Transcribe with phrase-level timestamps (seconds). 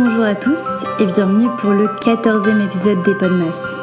[0.00, 3.80] Bonjour à tous et bienvenue pour le 14e épisode des Podmas.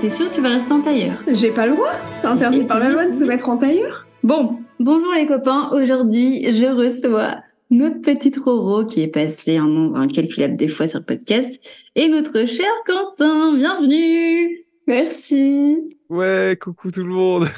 [0.00, 1.14] T'es sûr que tu vas rester en tailleur?
[1.28, 4.04] J'ai pas le droit, c'est interdit par la loi de se mettre en tailleur.
[4.24, 7.36] Bon, bonjour les copains, aujourd'hui je reçois
[7.72, 11.58] notre petite Roro qui est passée un nombre incalculable des fois sur le podcast
[11.96, 15.76] et notre cher Quentin, bienvenue Merci.
[16.10, 17.48] Ouais, coucou tout le monde.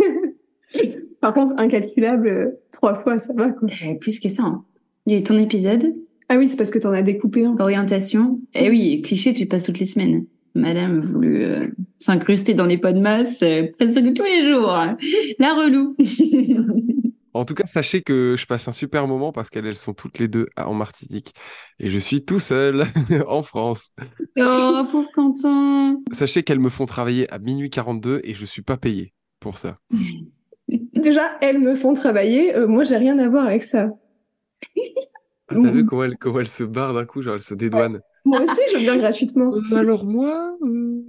[1.20, 3.68] Par contre, incalculable, euh, trois fois, ça va quoi.
[3.84, 4.44] Euh, Plus que ça.
[4.44, 4.64] hein.
[5.06, 5.94] Il y a eu ton épisode,
[6.28, 7.56] Ah oui, c'est parce que t'en as découpé un.
[7.58, 8.40] orientation.
[8.54, 10.26] Eh oui, cliché, tu passes toutes les semaines.
[10.54, 11.66] Madame a voulu euh,
[11.98, 14.72] s'incruster dans les pots de masse euh, presque tous les jours.
[15.40, 15.96] La relou.
[17.34, 20.20] En tout cas, sachez que je passe un super moment parce qu'elles elles sont toutes
[20.20, 21.34] les deux en Martinique
[21.80, 22.86] et je suis tout seul
[23.26, 23.90] en France.
[24.38, 26.00] oh, pauvre Quentin.
[26.12, 29.74] Sachez qu'elles me font travailler à minuit 42 et je suis pas payé pour ça.
[30.68, 33.90] Déjà, elles me font travailler, euh, moi j'ai rien à voir avec ça.
[35.48, 38.00] Ah, t'as vu comment elle, comment elle se barre d'un coup, genre elle se dédouane.
[38.24, 39.52] Moi aussi, je viens gratuitement.
[39.54, 41.02] Euh, alors moi, euh,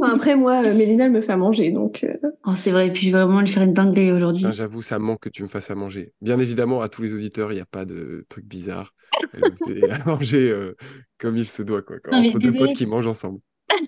[0.00, 2.04] Enfin, après, moi, euh, Mélina, elle me fait à manger, donc...
[2.04, 2.14] euh,
[2.46, 4.44] Oh, c'est vrai, puis je vais vraiment lui faire une dinguerie aujourd'hui.
[4.52, 6.12] j'avoue, ça manque que tu me fasses à manger.
[6.20, 8.92] Bien évidemment, à tous les auditeurs, il n'y a pas de truc bizarre.
[9.32, 10.76] Elle me fait à manger euh,
[11.18, 13.38] comme il se doit, quoi, quoi, Non, mais entre deux potes qui mangent ensemble.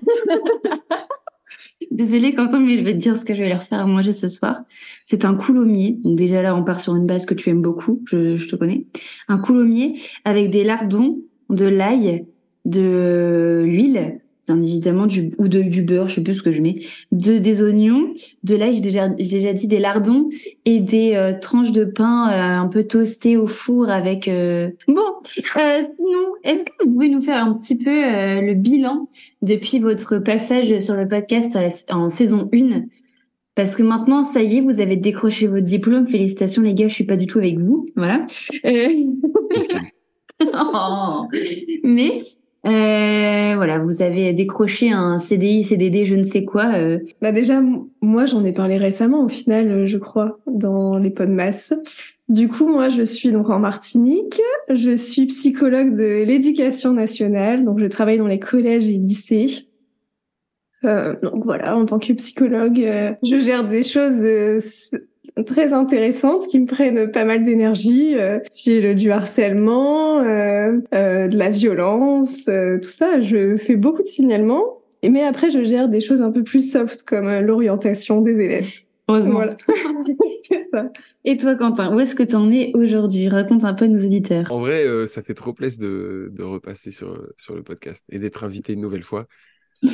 [1.90, 4.12] Désolée Quentin, mais je vais te dire ce que je vais leur faire à manger
[4.12, 4.60] ce soir.
[5.04, 5.98] C'est un coulommier.
[6.02, 8.56] Donc déjà là, on part sur une base que tu aimes beaucoup, je, je te
[8.56, 8.86] connais.
[9.28, 12.26] Un coulommier avec des lardons, de l'ail,
[12.66, 16.60] de l'huile, bien évidemment, du, ou de, du beurre, je sais plus ce que je
[16.62, 16.76] mets,
[17.10, 18.12] de, des oignons,
[18.44, 20.28] de l'ail, j'ai déjà, j'ai déjà dit des lardons
[20.64, 24.28] et des euh, tranches de pain euh, un peu toastées au four avec...
[24.28, 25.00] euh, Bon,
[25.56, 29.08] euh, sinon, est-ce que vous pouvez nous faire un petit peu euh, le bilan
[29.42, 31.58] depuis votre passage sur le podcast
[31.90, 32.84] en saison 1
[33.56, 36.06] parce que maintenant, ça y est, vous avez décroché votre diplôme.
[36.06, 37.86] Félicitations les gars, je suis pas du tout avec vous.
[37.96, 38.26] Voilà.
[38.66, 38.88] Euh.
[40.52, 41.26] Oh.
[41.82, 42.20] Mais
[42.66, 46.74] euh, voilà, vous avez décroché un CDI, CDD, je ne sais quoi.
[46.74, 46.98] euh.
[47.22, 47.62] Bah déjà,
[48.02, 51.74] moi, j'en ai parlé récemment, au final, euh, je crois, dans les pots de.
[52.28, 54.40] Du coup, moi, je suis donc en Martinique.
[54.68, 59.68] Je suis psychologue de l'éducation nationale, donc je travaille dans les collèges et lycées.
[60.84, 64.58] Euh, donc voilà, en tant que psychologue, euh, je gère des choses euh,
[65.44, 71.36] très intéressantes qui me prennent pas mal d'énergie, euh, style du harcèlement, euh, euh, de
[71.36, 73.20] la violence, euh, tout ça.
[73.20, 74.78] Je fais beaucoup de signalements.
[75.02, 78.40] Et mais après, je gère des choses un peu plus soft comme euh, l'orientation des
[78.40, 78.72] élèves.
[79.08, 79.34] Heureusement.
[79.34, 79.56] Voilà.
[80.42, 80.90] C'est ça.
[81.24, 83.28] Et toi, Quentin, où est-ce que tu en es aujourd'hui?
[83.28, 84.50] Raconte un peu à nos auditeurs.
[84.52, 88.18] En vrai, euh, ça fait trop plaisir de, de repasser sur, sur le podcast et
[88.18, 89.26] d'être invité une nouvelle fois.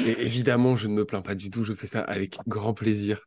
[0.07, 3.27] Et évidemment, je ne me plains pas du tout, je fais ça avec grand plaisir.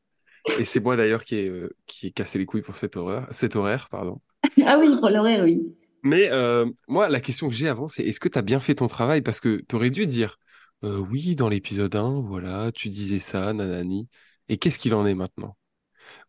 [0.59, 3.27] Et c'est moi d'ailleurs qui ai, euh, qui ai cassé les couilles pour cet horaire,
[3.31, 4.21] cet horaire, pardon.
[4.65, 5.59] Ah oui, pour l'horaire, oui.
[6.03, 8.75] Mais euh, moi, la question que j'ai avant, c'est est-ce que tu as bien fait
[8.75, 9.21] ton travail?
[9.21, 10.37] Parce que tu aurais dû dire
[10.83, 14.07] euh, oui, dans l'épisode 1, voilà, tu disais ça, nanani.
[14.47, 15.57] Et qu'est-ce qu'il en est maintenant?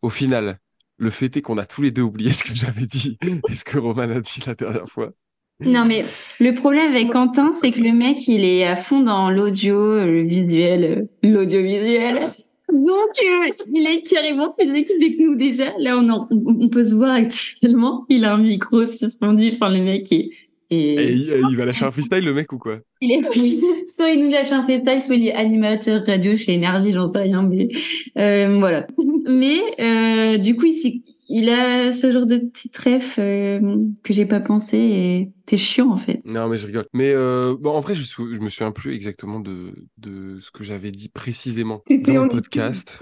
[0.01, 0.59] Au final,
[0.97, 3.17] le fait est qu'on a tous les deux oublié ce que j'avais dit
[3.49, 5.11] et ce que Roman a dit la dernière fois?
[5.59, 6.05] Non, mais
[6.39, 10.21] le problème avec Quentin, c'est que le mec, il est à fond dans l'audio, le
[10.21, 12.33] visuel, l'audiovisuel.
[12.71, 15.73] Donc, euh, il est carrément plus équipe que nous déjà.
[15.79, 18.05] Là, on, en- on, peut se voir actuellement.
[18.09, 19.51] Il a un micro suspendu.
[19.53, 20.29] Enfin, le mec est...
[20.69, 22.79] est- Et il, il va lâcher un freestyle, le mec, ou quoi?
[22.99, 23.63] il est oui.
[23.87, 27.19] Soit il nous lâche un freestyle, soit il est animateur radio chez Énergie, j'en sais
[27.19, 27.69] rien, mais
[28.17, 28.85] euh, voilà.
[29.27, 34.25] Mais euh, du coup, ici, il a ce genre de petit trèfle euh, que j'ai
[34.25, 36.21] pas pensé et c'est chiant en fait.
[36.25, 36.85] Non, mais je rigole.
[36.93, 40.51] Mais euh, bon, en vrai, je, sou- je me souviens plus exactement de, de ce
[40.51, 42.99] que j'avais dit précisément T'étais dans le podcast.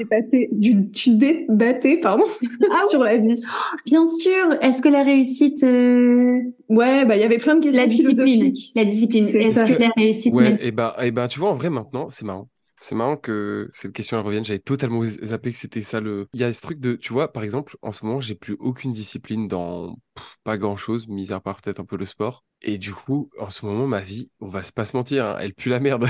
[0.51, 2.25] Du- tu débattais, pardon,
[2.71, 3.41] Ah sur la vie.
[3.85, 4.57] Bien sûr.
[4.61, 8.53] Est-ce que la réussite, euh, Ouais, bah il y avait plein de questions la discipline,
[8.75, 9.65] la discipline, C'est est-ce ça.
[9.65, 12.49] que la réussite, Ouais, et ben, et ben, tu vois, en vrai, maintenant, c'est marrant.
[12.87, 14.45] C'est marrant que cette question elle revienne.
[14.45, 16.27] J'avais totalement zappé que c'était ça le.
[16.33, 18.55] Il y a ce truc de, tu vois, par exemple, en ce moment, j'ai plus
[18.59, 22.43] aucune discipline dans pff, pas grand-chose, mis à part peut-être un peu le sport.
[22.61, 25.37] Et du coup, en ce moment, ma vie, on va se pas se mentir, hein,
[25.39, 26.05] elle pue la merde.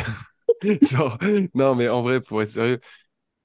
[0.81, 1.17] Genre,
[1.53, 2.81] non, mais en vrai, pour être sérieux,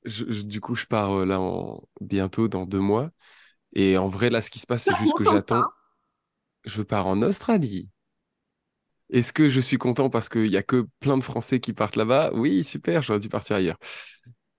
[0.04, 1.82] je- je- du coup, je pars euh, là en...
[2.00, 3.10] bientôt dans deux mois.
[3.74, 5.70] Et en vrai, là, ce qui se passe, c'est juste que j'attends.
[6.64, 7.90] Je pars en Australie.
[9.12, 11.96] Est-ce que je suis content parce qu'il y a que plein de Français qui partent
[11.96, 12.30] là-bas?
[12.34, 13.76] Oui, super, j'aurais dû partir ailleurs.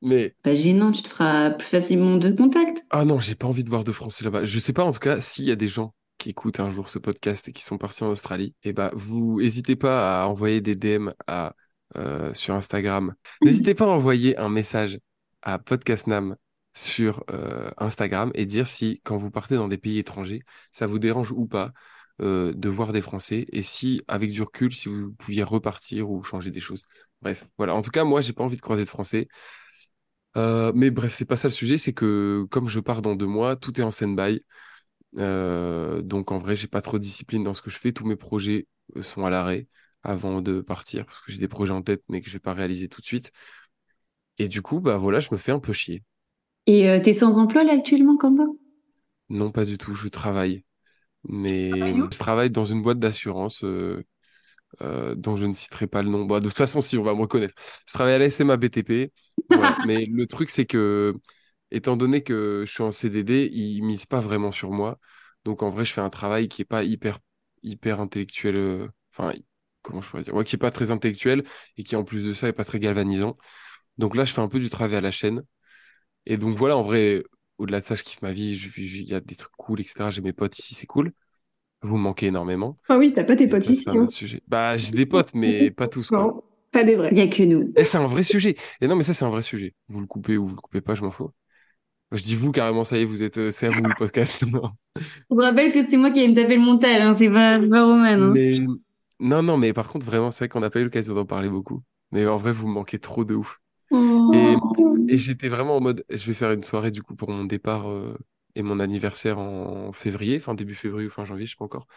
[0.01, 2.79] Mais, Pas gênant, tu te feras plus facilement de contacts.
[2.89, 4.43] ah non, j'ai pas envie de voir de Français là-bas.
[4.43, 6.89] Je sais pas, en tout cas, s'il y a des gens qui écoutent un jour
[6.89, 10.61] ce podcast et qui sont partis en Australie, eh ben, vous n'hésitez pas à envoyer
[10.61, 11.55] des DM à
[11.97, 13.13] euh, sur Instagram.
[13.41, 14.99] N'hésitez pas à envoyer un message
[15.41, 16.35] à podcastnam
[16.73, 20.99] sur euh, Instagram et dire si, quand vous partez dans des pays étrangers, ça vous
[20.99, 21.73] dérange ou pas
[22.21, 26.23] euh, de voir des Français et si, avec du recul, si vous pouviez repartir ou
[26.23, 26.83] changer des choses.
[27.21, 27.75] Bref, voilà.
[27.75, 29.27] En tout cas, moi, j'ai pas envie de croiser de Français.
[30.37, 33.25] Euh, mais bref, c'est pas ça le sujet, c'est que comme je pars dans deux
[33.27, 34.43] mois, tout est en stand-by.
[35.17, 37.91] Euh, donc en vrai, j'ai pas trop de discipline dans ce que je fais.
[37.93, 38.67] Tous mes projets
[39.01, 39.67] sont à l'arrêt
[40.03, 42.53] avant de partir parce que j'ai des projets en tête mais que je vais pas
[42.53, 43.31] réaliser tout de suite.
[44.37, 46.03] Et du coup, bah voilà, je me fais un peu chier.
[46.67, 48.45] Et euh, t'es sans emploi là actuellement, Kamba
[49.29, 49.95] Non, pas du tout.
[49.95, 50.63] Je travaille,
[51.23, 53.63] mais je travaille dans une boîte d'assurance.
[53.63, 54.03] Euh,
[54.81, 56.25] euh, dont je ne citerai pas le nom.
[56.25, 57.53] Bah, de toute façon, si on va me reconnaître.
[57.87, 59.13] Je travaille à la SMA BTP.
[59.51, 59.77] Voilà.
[59.83, 61.13] Mais le truc, c'est que,
[61.71, 64.99] étant donné que je suis en CDD, ils misent pas vraiment sur moi.
[65.45, 67.19] Donc, en vrai, je fais un travail qui est pas hyper,
[67.63, 68.55] hyper intellectuel.
[68.55, 69.33] euh, Enfin,
[69.81, 70.33] comment je pourrais dire?
[70.35, 71.43] Ouais, qui est pas très intellectuel
[71.77, 73.35] et qui, en plus de ça, est pas très galvanisant.
[73.97, 75.43] Donc là, je fais un peu du travail à la chaîne.
[76.25, 77.23] Et donc, voilà, en vrai,
[77.57, 78.59] au-delà de ça, je kiffe ma vie.
[78.77, 80.09] Il y a des trucs cool, etc.
[80.09, 81.11] J'ai mes potes ici, c'est cool.
[81.83, 82.77] Vous me manquez énormément.
[82.89, 83.83] Ah oui, t'as pas tes potes ça, ici.
[83.83, 84.07] c'est un hein.
[84.07, 84.41] sujet.
[84.47, 86.19] Bah, j'ai des potes, mais pas tous, quoi.
[86.19, 87.09] Non, pas des vrais.
[87.11, 87.73] Il y a que nous.
[87.75, 88.55] Et c'est un vrai sujet.
[88.81, 89.73] Et non, mais ça, c'est un vrai sujet.
[89.87, 91.31] Vous le coupez ou vous le coupez pas, je m'en fous.
[92.11, 94.43] Je dis vous carrément, ça y est, vous êtes, euh, c'est à vous le podcast.
[94.51, 94.71] Non.
[94.97, 97.85] Je vous rappelle que c'est moi qui me taper le montage, hein, c'est pas, pas
[97.85, 98.03] Roman.
[98.03, 98.31] hein.
[98.33, 98.59] Mais
[99.21, 101.47] non, non, mais par contre, vraiment, c'est vrai qu'on n'a pas eu l'occasion d'en parler
[101.47, 101.83] beaucoup.
[102.11, 103.61] Mais en vrai, vous me manquez trop de ouf.
[103.91, 104.31] Oh.
[104.33, 107.45] Et, et j'étais vraiment en mode, je vais faire une soirée du coup pour mon
[107.45, 108.17] départ euh,
[108.55, 111.87] et mon anniversaire en février, fin début février ou fin janvier, je sais pas encore.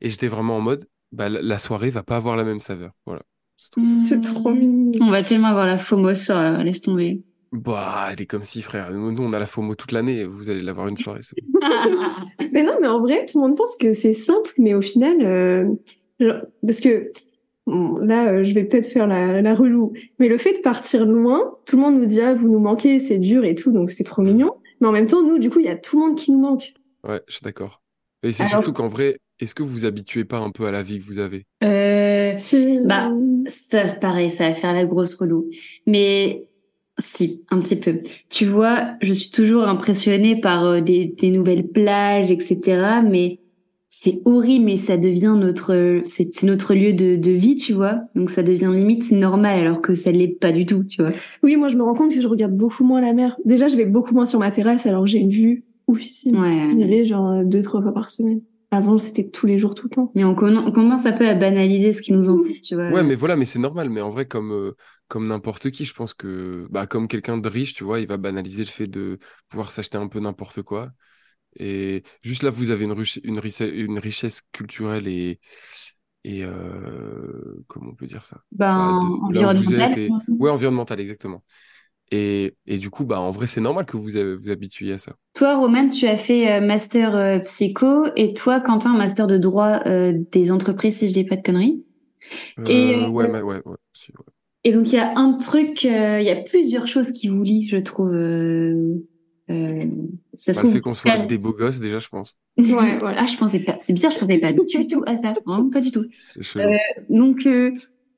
[0.00, 2.92] Et j'étais vraiment en mode, bah, la, soirée va pas avoir la même saveur.
[3.06, 3.22] Voilà.
[3.56, 3.80] C'est tout.
[3.82, 5.06] C'est trop mignon.
[5.06, 7.22] On va tellement avoir la FOMO sur la laisse tomber.
[7.52, 8.90] Bah, elle est comme si, frère.
[8.92, 11.20] Nous, nous, on a la FOMO toute l'année vous allez l'avoir une soirée.
[12.52, 15.16] Mais non, mais en vrai, tout le monde pense que c'est simple, mais au final,
[15.22, 15.72] euh,
[16.20, 17.12] genre- parce que
[17.66, 21.54] là, euh, je vais peut-être faire la, la relou, mais le fait de partir loin,
[21.66, 24.04] tout le monde nous dit ah vous nous manquez, c'est dur et tout, donc c'est
[24.04, 24.52] trop mignon.
[24.80, 26.40] Mais en même temps, nous, du coup, il y a tout le monde qui nous
[26.40, 26.74] manque.
[27.08, 27.80] Ouais, je suis d'accord.
[28.22, 30.70] Et c'est Alors- surtout qu'en vrai, est-ce que vous vous habituez pas un peu à
[30.70, 31.44] la vie que vous avez?
[31.62, 33.10] Euh, Si, bah,
[33.46, 35.48] ça, c'est pareil, ça va faire la grosse relou.
[35.86, 36.44] Mais
[36.98, 37.98] si, un petit peu.
[38.30, 43.00] Tu vois, je suis toujours impressionnée par euh, des, des nouvelles plages, etc.
[43.08, 43.40] Mais
[44.00, 48.00] c'est horrible, mais ça devient notre, c'est notre lieu de, de vie, tu vois.
[48.14, 51.12] Donc ça devient limite normal, alors que ça l'est pas du tout, tu vois.
[51.42, 53.36] Oui, moi, je me rends compte que je regarde beaucoup moins la mer.
[53.44, 56.38] Déjà, je vais beaucoup moins sur ma terrasse, alors que j'ai une vue oufissime.
[56.38, 56.68] Ouais.
[56.70, 58.42] J'y vais genre euh, deux, trois fois par semaine.
[58.70, 60.10] Avant, c'était tous les jours, tout le temps.
[60.14, 62.90] Mais on commence un peu à banaliser ce qui nous entoure, tu vois.
[62.90, 63.88] Ouais, mais voilà, mais c'est normal.
[63.88, 64.72] Mais en vrai, comme, euh,
[65.06, 68.16] comme n'importe qui, je pense que, bah, comme quelqu'un de riche, tu vois, il va
[68.16, 69.18] banaliser le fait de
[69.48, 70.90] pouvoir s'acheter un peu n'importe quoi.
[71.58, 75.40] Et juste là, vous avez une, ruche- une, richesse, une richesse culturelle et,
[76.24, 78.44] et euh, comment on peut dire ça?
[78.76, 79.74] Ben, Bah, de là où vous environnemental.
[79.74, 81.44] êtes et- Ouais, environnemental, exactement.
[82.12, 84.98] Et, et du coup, bah, en vrai, c'est normal que vous euh, vous habituiez à
[84.98, 85.16] ça.
[85.34, 90.12] Toi, Roman, tu as fait euh, master psycho et toi, Quentin, master de droit euh,
[90.32, 91.84] des entreprises, si je dis pas de conneries.
[92.68, 94.24] Et, Euh, euh, ouais, mais ouais, ouais, si, ouais.
[94.64, 95.90] Et donc, il y a un truc, il
[96.22, 98.12] y a plusieurs choses qui vous lient, je trouve.
[99.50, 99.84] Euh, euh,
[100.34, 102.38] ça Bah, le fait qu'on soit des beaux gosses, déjà, je pense.
[102.56, 103.16] Ouais, voilà.
[103.20, 103.76] Ah, je pensais pas.
[103.78, 105.34] C'est bizarre, je pensais pas du tout à ça.
[105.46, 106.04] Vraiment pas du tout.
[106.40, 106.70] Chelou.
[107.10, 107.72] Donc, euh,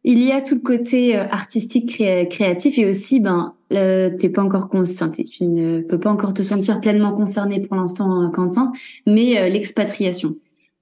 [0.05, 4.29] il y a tout le côté euh, artistique, cré- créatif et aussi, ben, euh, t'es
[4.29, 8.29] pas encore conscient, tu ne peux pas encore te sentir pleinement concerné pour l'instant, euh,
[8.31, 8.71] Quentin,
[9.07, 10.37] mais euh, l'expatriation.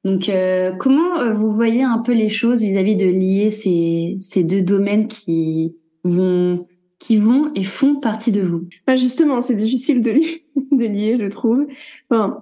[0.05, 4.45] Donc, euh, comment euh, vous voyez un peu les choses vis-à-vis de lier ces, ces
[4.45, 6.67] deux domaines qui vont,
[7.07, 10.43] qui vont et font partie de vous Bah, justement, c'est difficile de, li-
[10.73, 11.67] de lier, je trouve.
[12.11, 12.41] Enfin,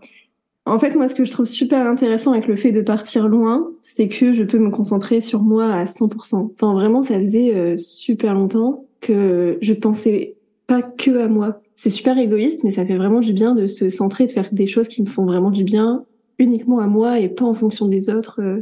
[0.67, 3.71] en fait, moi, ce que je trouve super intéressant avec le fait de partir loin,
[3.83, 6.53] c'est que je peux me concentrer sur moi à 100%.
[6.55, 10.37] Enfin, vraiment, ça faisait euh, super longtemps que je pensais
[10.69, 11.61] pas que à moi.
[11.77, 14.69] C'est super égoïste, mais ça fait vraiment du bien de se centrer, de faire des
[14.69, 16.05] choses qui me font vraiment du bien,
[16.39, 18.41] uniquement à moi et pas en fonction des autres.
[18.41, 18.61] euh.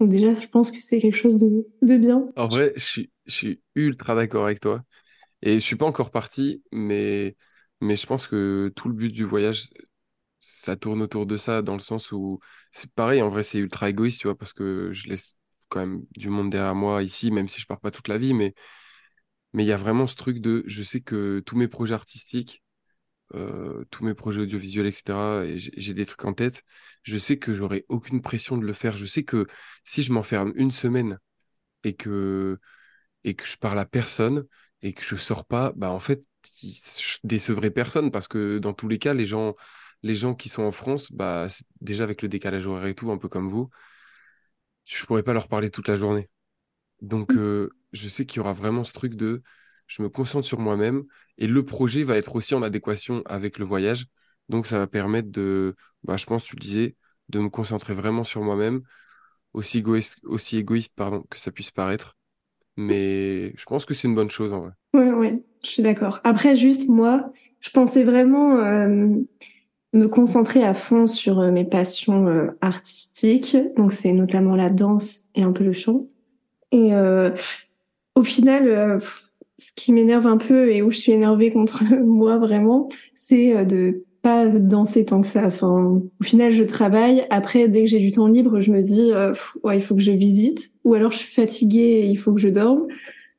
[0.00, 2.28] Donc déjà, je pense que c'est quelque chose de, de bien.
[2.36, 4.82] En vrai, je suis, je suis ultra d'accord avec toi.
[5.42, 7.36] Et je suis pas encore parti, mais,
[7.80, 9.68] mais je pense que tout le but du voyage,
[10.40, 12.40] ça tourne autour de ça, dans le sens où
[12.72, 15.36] c'est pareil, en vrai, c'est ultra égoïste, tu vois, parce que je laisse
[15.68, 18.34] quand même du monde derrière moi ici, même si je pars pas toute la vie,
[18.34, 18.54] mais
[19.52, 22.62] mais il y a vraiment ce truc de, je sais que tous mes projets artistiques,
[23.34, 26.64] euh, tous mes projets audiovisuels, etc., et j'ai j'ai des trucs en tête,
[27.04, 28.96] je sais que j'aurai aucune pression de le faire.
[28.98, 29.46] Je sais que
[29.84, 31.18] si je m'enferme une semaine
[31.84, 32.58] et que
[33.24, 34.44] et que je parle à personne
[34.82, 36.24] et que je sors pas, bah en fait,
[36.62, 39.54] je décevrai personne parce que dans tous les cas, les gens,
[40.02, 41.48] les gens qui sont en France, bah
[41.80, 43.70] déjà avec le décalage horaire et tout, un peu comme vous,
[44.84, 46.28] je pourrais pas leur parler toute la journée.
[47.02, 49.42] Donc, euh, je sais qu'il y aura vraiment ce truc de
[49.88, 51.04] je me concentre sur moi-même
[51.38, 54.06] et le projet va être aussi en adéquation avec le voyage.
[54.50, 56.96] Donc ça va permettre de, bah, je pense, tu le disais,
[57.30, 58.82] de me concentrer vraiment sur moi-même,
[59.54, 62.17] aussi égoïste, aussi égoïste pardon, que ça puisse paraître.
[62.78, 64.70] Mais je pense que c'est une bonne chose en vrai.
[64.94, 66.20] Oui, oui, je suis d'accord.
[66.22, 69.08] Après, juste moi, je pensais vraiment euh,
[69.92, 73.56] me concentrer à fond sur euh, mes passions euh, artistiques.
[73.76, 76.06] Donc c'est notamment la danse et un peu le chant.
[76.70, 76.92] Et
[78.14, 79.00] au final,
[79.56, 84.04] ce qui m'énerve un peu et où je suis énervée contre moi vraiment, c'est de
[84.28, 85.46] pas danser tant que ça.
[85.46, 87.24] Enfin, au final, je travaille.
[87.30, 89.32] Après, dès que j'ai du temps libre, je me dis, euh,
[89.64, 90.74] ouais, il faut que je visite.
[90.84, 92.86] Ou alors, je suis fatiguée et il faut que je dorme.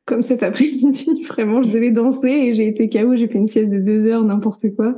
[0.06, 3.16] Comme cet après-midi, vraiment, je devais danser et j'ai été KO.
[3.16, 4.96] J'ai fait une sieste de deux heures, n'importe quoi.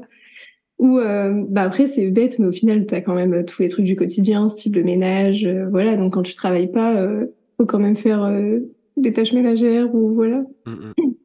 [0.80, 3.86] Ou euh, bah après, c'est bête, mais au final, t'as quand même tous les trucs
[3.86, 5.46] du quotidien, style le ménage.
[5.46, 7.06] Euh, voilà, donc quand tu travailles pas,
[7.58, 8.32] faut quand même faire
[8.98, 10.44] des tâches ménagères ou voilà.
[10.66, 11.14] Mm, mm.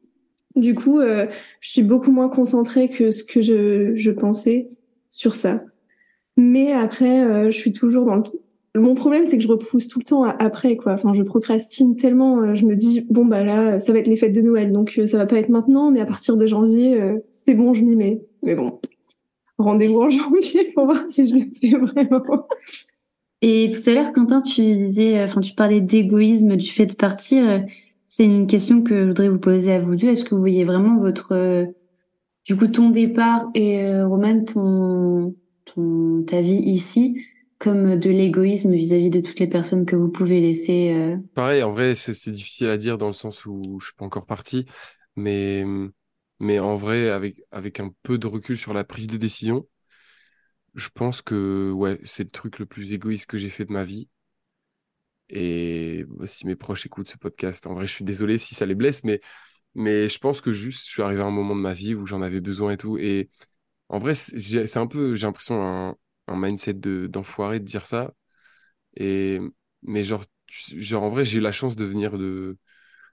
[0.57, 1.27] Du coup, euh,
[1.61, 4.69] je suis beaucoup moins concentrée que ce que je, pensais
[5.11, 5.61] sur ça.
[6.35, 8.23] Mais après, euh, je suis toujours dans le...
[8.75, 10.93] Mon problème, c'est que je repousse tout le temps après, quoi.
[10.93, 12.39] Enfin, je procrastine tellement.
[12.41, 14.99] Euh, je me dis, bon, bah là, ça va être les fêtes de Noël, donc
[15.05, 16.99] ça va pas être maintenant, mais à partir de janvier,
[17.31, 18.21] c'est bon, je m'y mets.
[18.41, 18.79] Mais bon,
[19.59, 22.47] rendez-vous en janvier pour voir si je le fais vraiment.
[23.43, 27.63] Et tout à l'heure, Quentin, tu disais, enfin, tu parlais d'égoïsme, du fait de partir.
[28.17, 30.07] C'est une question que je voudrais vous poser à vous deux.
[30.07, 31.67] Est-ce que vous voyez vraiment votre, euh,
[32.45, 35.35] du coup, ton départ et euh, Roman, ton,
[36.25, 37.23] ta vie ici
[37.59, 41.17] comme de l'égoïsme vis-à-vis de toutes les personnes que vous pouvez laisser euh...
[41.35, 44.25] Pareil, en vrai, c'est difficile à dire dans le sens où je suis pas encore
[44.25, 44.65] parti,
[45.15, 45.63] mais
[46.41, 49.67] en vrai, avec avec un peu de recul sur la prise de décision,
[50.73, 53.83] je pense que ouais, c'est le truc le plus égoïste que j'ai fait de ma
[53.83, 54.09] vie.
[55.29, 58.65] Et bah, si mes proches écoutent ce podcast, en vrai, je suis désolé si ça
[58.65, 59.21] les blesse, mais,
[59.75, 62.05] mais je pense que juste, je suis arrivé à un moment de ma vie où
[62.05, 62.97] j'en avais besoin et tout.
[62.97, 63.29] Et
[63.89, 65.97] en vrai, c'est un peu, j'ai l'impression, un,
[66.29, 66.73] mindset
[67.09, 68.13] d'enfoiré de, dire ça.
[68.95, 69.39] Et,
[69.83, 72.57] mais genre, genre en vrai, j'ai eu la chance de venir de,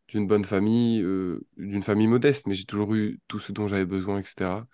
[0.09, 3.87] d'une bonne famille, euh, d'une famille modeste, mais j'ai toujours eu tout ce dont j'avais
[3.87, 4.67] besoin, etc.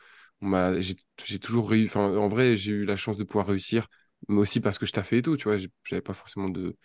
[1.18, 3.86] J'ai toujours réussi, en vrai, j'ai eu la chance de pouvoir réussir,
[4.28, 6.76] mais aussi parce que je taffais et tout, tu vois, j'avais pas forcément de,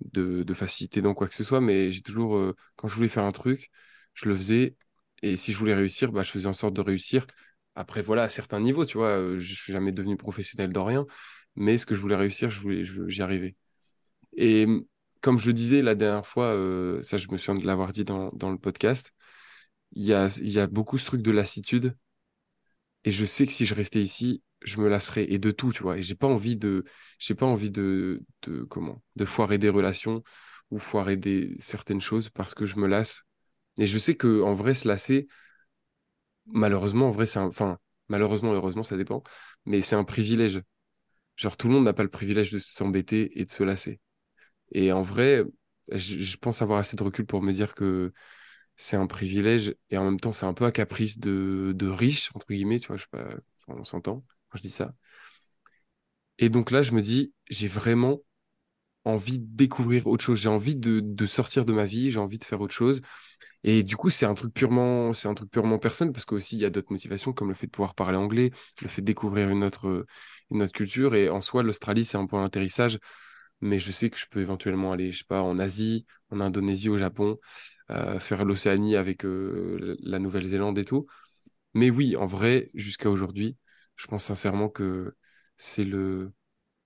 [0.00, 3.08] de, de, facilité dans quoi que ce soit, mais j'ai toujours, euh, quand je voulais
[3.08, 3.70] faire un truc,
[4.14, 4.76] je le faisais.
[5.22, 7.26] Et si je voulais réussir, bah, je faisais en sorte de réussir.
[7.74, 11.06] Après, voilà, à certains niveaux, tu vois, euh, je suis jamais devenu professionnel dans rien,
[11.56, 13.56] mais ce que je voulais réussir, je voulais, j'y arrivais.
[14.36, 14.66] Et
[15.20, 18.04] comme je le disais la dernière fois, euh, ça, je me souviens de l'avoir dit
[18.04, 19.12] dans, dans le podcast,
[19.92, 21.96] il y a, y a beaucoup ce truc de lassitude.
[23.04, 25.82] Et je sais que si je restais ici, je me lasserai et de tout, tu
[25.82, 25.98] vois.
[25.98, 26.84] Et j'ai pas envie de,
[27.18, 30.22] j'ai pas envie de, de, comment, de foirer des relations
[30.70, 33.24] ou foirer des certaines choses parce que je me lasse.
[33.78, 35.28] Et je sais que en vrai, se lasser,
[36.46, 37.78] malheureusement, en vrai, c'est enfin,
[38.08, 39.22] malheureusement, heureusement, ça dépend,
[39.66, 40.62] mais c'est un privilège.
[41.36, 44.00] Genre, tout le monde n'a pas le privilège de s'embêter et de se lasser.
[44.72, 45.44] Et en vrai,
[45.92, 48.12] je pense avoir assez de recul pour me dire que
[48.78, 52.30] c'est un privilège et en même temps, c'est un peu un caprice de, de riche,
[52.34, 53.28] entre guillemets, tu vois, je sais pas,
[53.68, 54.94] on s'entend quand je dis ça.
[56.38, 58.20] Et donc là, je me dis, j'ai vraiment
[59.04, 60.40] envie de découvrir autre chose.
[60.40, 63.00] J'ai envie de, de, sortir de ma vie, j'ai envie de faire autre chose.
[63.64, 66.62] Et du coup, c'est un truc purement, c'est un truc purement personnel parce qu'aussi il
[66.62, 69.50] y a d'autres motivations comme le fait de pouvoir parler anglais, le fait de découvrir
[69.50, 70.06] une autre,
[70.50, 71.14] une autre culture.
[71.14, 72.98] Et en soi, l'Australie, c'est un point d'atterrissage.
[73.60, 76.88] Mais je sais que je peux éventuellement aller, je sais pas, en Asie, en Indonésie,
[76.88, 77.38] au Japon,
[78.20, 81.06] faire l'Océanie avec euh, la Nouvelle-Zélande et tout.
[81.74, 83.56] Mais oui, en vrai, jusqu'à aujourd'hui,
[83.96, 85.16] je pense sincèrement que
[85.56, 86.32] c'est le,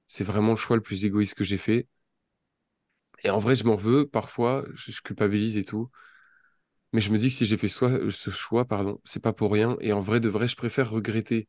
[0.08, 1.88] c'est vraiment le choix le plus égoïste que j'ai fait.
[3.24, 5.90] Et en vrai, je m'en veux parfois, je, culpabilise et tout.
[6.92, 9.52] Mais je me dis que si j'ai fait soit, ce choix, pardon, c'est pas pour
[9.52, 9.76] rien.
[9.80, 11.48] Et en vrai, de vrai, je préfère regretter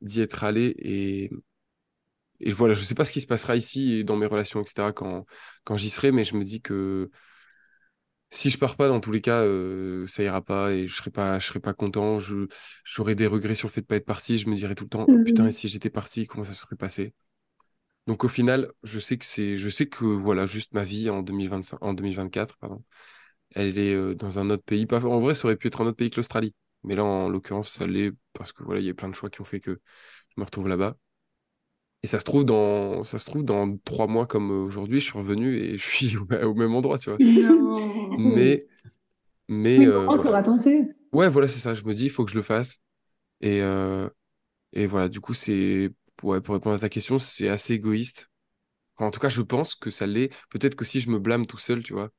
[0.00, 1.30] d'y être allé et,
[2.40, 4.92] et voilà, je sais pas ce qui se passera ici dans mes relations, etc.
[4.92, 5.26] quand,
[5.64, 7.10] quand j'y serai, mais je me dis que
[8.30, 11.10] si je pars pas, dans tous les cas, euh, ça ira pas et je serai
[11.10, 12.18] pas, je serai pas content.
[12.18, 12.46] Je,
[12.84, 14.38] j'aurai des regrets sur le fait de pas être parti.
[14.38, 15.52] Je me dirai tout le temps, oh, putain, et mmh.
[15.52, 17.14] si j'étais parti, comment ça se serait passé?
[18.06, 21.22] Donc au final, je sais que c'est, je sais que voilà, juste ma vie en
[21.22, 22.82] 2025, en 2024, pardon,
[23.54, 24.86] elle est euh, dans un autre pays.
[24.90, 26.54] En vrai, ça aurait pu être un autre pays que l'Australie,
[26.84, 29.30] mais là, en l'occurrence, ça l'est parce que voilà, il y a plein de choix
[29.30, 29.80] qui ont fait que
[30.30, 30.96] je me retrouve là-bas.
[32.02, 35.18] Et ça se trouve dans, ça se trouve dans trois mois comme aujourd'hui, je suis
[35.18, 37.18] revenu et je suis au, même endroit, tu vois.
[38.18, 38.66] Mais,
[39.48, 40.42] mais, mais euh, voilà.
[40.42, 40.82] tenté?
[41.12, 41.74] Ouais, voilà, c'est ça.
[41.74, 42.78] Je me dis, il faut que je le fasse.
[43.40, 44.08] Et, euh,
[44.72, 45.90] et voilà, du coup, c'est,
[46.22, 48.30] ouais, pour répondre à ta question, c'est assez égoïste.
[48.98, 50.30] en tout cas, je pense que ça l'est.
[50.50, 52.10] Peut-être que si je me blâme tout seul, tu vois.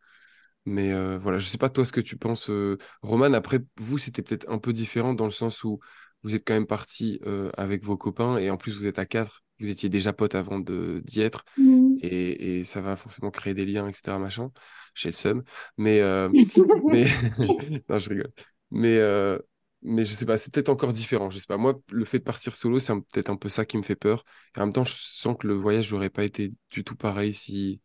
[0.65, 3.33] Mais euh, voilà, je sais pas toi ce que tu penses, euh, Roman.
[3.33, 5.79] Après, vous, c'était peut-être un peu différent dans le sens où
[6.23, 7.21] vous êtes quand même parti
[7.57, 9.43] avec vos copains et en plus vous êtes à quatre.
[9.59, 11.99] Vous étiez déjà potes avant de d'y être Mm.
[12.01, 14.19] et, et ça va forcément créer des liens, etc.
[14.19, 14.51] Machin.
[14.95, 15.43] J'ai le seum.
[15.77, 16.29] Mais euh,
[16.85, 17.05] mais
[17.89, 18.31] non, je rigole.
[18.71, 19.37] Mais euh,
[19.81, 21.29] mais je sais pas, c'est peut-être encore différent.
[21.29, 21.57] Je sais pas.
[21.57, 24.23] Moi, le fait de partir solo, c'est peut-être un peu ça qui me fait peur.
[24.55, 27.33] Et en même temps, je sens que le voyage n'aurait pas été du tout pareil
[27.33, 27.81] si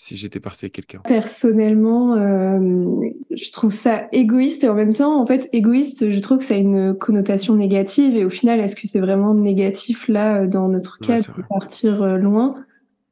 [0.00, 1.00] si j'étais parti avec quelqu'un.
[1.00, 2.60] Personnellement, euh,
[3.32, 6.54] je trouve ça égoïste et en même temps, en fait, égoïste, je trouve que ça
[6.54, 10.68] a une connotation négative et au final, est-ce que c'est vraiment négatif là, euh, dans
[10.68, 12.54] notre cas, de partir euh, loin?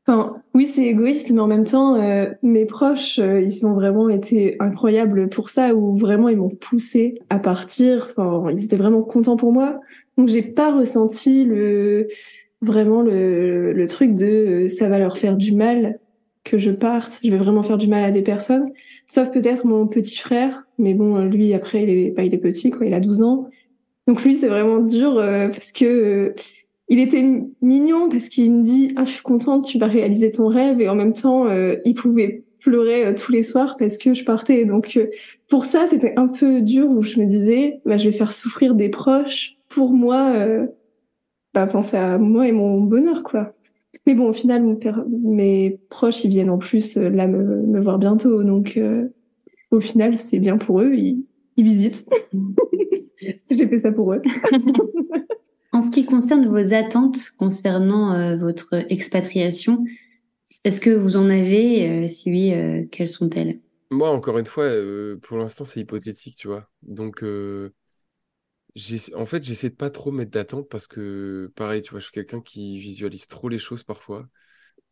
[0.07, 4.09] Enfin, oui, c'est égoïste, mais en même temps, euh, mes proches, euh, ils ont vraiment
[4.09, 8.15] été incroyables pour ça, ou vraiment ils m'ont poussé à partir.
[8.17, 9.81] Enfin, ils étaient vraiment contents pour moi.
[10.17, 12.07] Donc, j'ai pas ressenti le
[12.63, 15.99] vraiment le, le truc de euh, ça va leur faire du mal
[16.47, 17.21] que je parte.
[17.23, 18.73] Je vais vraiment faire du mal à des personnes.
[19.07, 22.71] Sauf peut-être mon petit frère, mais bon, lui après, il est, bah, il est petit,
[22.71, 23.51] quoi, il a 12 ans.
[24.07, 26.35] Donc lui, c'est vraiment dur euh, parce que euh,
[26.89, 27.25] il était
[27.63, 30.89] mignon parce qu'il me dit ah je suis contente tu vas réaliser ton rêve et
[30.89, 34.65] en même temps euh, il pouvait pleurer euh, tous les soirs parce que je partais
[34.65, 35.09] donc euh,
[35.49, 38.75] pour ça c'était un peu dur où je me disais bah je vais faire souffrir
[38.75, 40.67] des proches pour moi euh,
[41.55, 43.56] bah penser à moi et mon bonheur quoi
[44.07, 47.63] mais bon au final mon père, mes proches ils viennent en plus euh, là me,
[47.67, 48.43] me voir bientôt.
[48.45, 49.09] Donc euh,
[49.71, 50.95] au final c'est bien pour eux.
[50.95, 51.27] Ils,
[51.57, 52.09] ils visitent.
[53.51, 54.23] J'ai fait ça pour eux.
[55.73, 59.85] En ce qui concerne vos attentes concernant euh, votre expatriation,
[60.65, 63.61] est-ce que vous en avez Euh, Si oui, euh, quelles sont-elles?
[63.91, 66.69] Moi, encore une fois, euh, pour l'instant, c'est hypothétique, tu vois.
[66.83, 67.73] Donc, euh,
[69.15, 72.13] en fait, j'essaie de pas trop mettre d'attente parce que, pareil, tu vois, je suis
[72.13, 74.29] quelqu'un qui visualise trop les choses parfois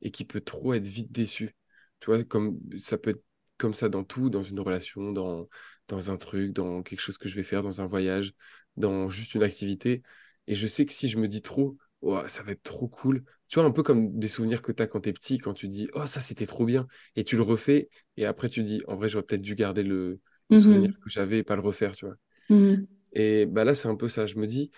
[0.02, 1.56] et qui peut trop être vite déçu.
[2.00, 3.24] Tu vois, comme ça peut être
[3.58, 5.48] comme ça dans tout, dans une relation, dans,
[5.88, 8.34] dans un truc, dans quelque chose que je vais faire, dans un voyage,
[8.76, 10.02] dans juste une activité.
[10.46, 13.24] Et je sais que si je me dis trop, Ouah, ça va être trop cool.
[13.48, 15.54] Tu vois, un peu comme des souvenirs que tu as quand tu es petit, quand
[15.54, 16.86] tu dis, oh, ça c'était trop bien.
[17.16, 20.20] Et tu le refais, et après tu dis, en vrai, j'aurais peut-être dû garder le,
[20.50, 22.16] le souvenir que j'avais et pas le refaire, tu vois.
[22.48, 22.86] Mhm.
[23.14, 24.26] Et bah là, c'est un peu ça.
[24.26, 24.70] Je me dis,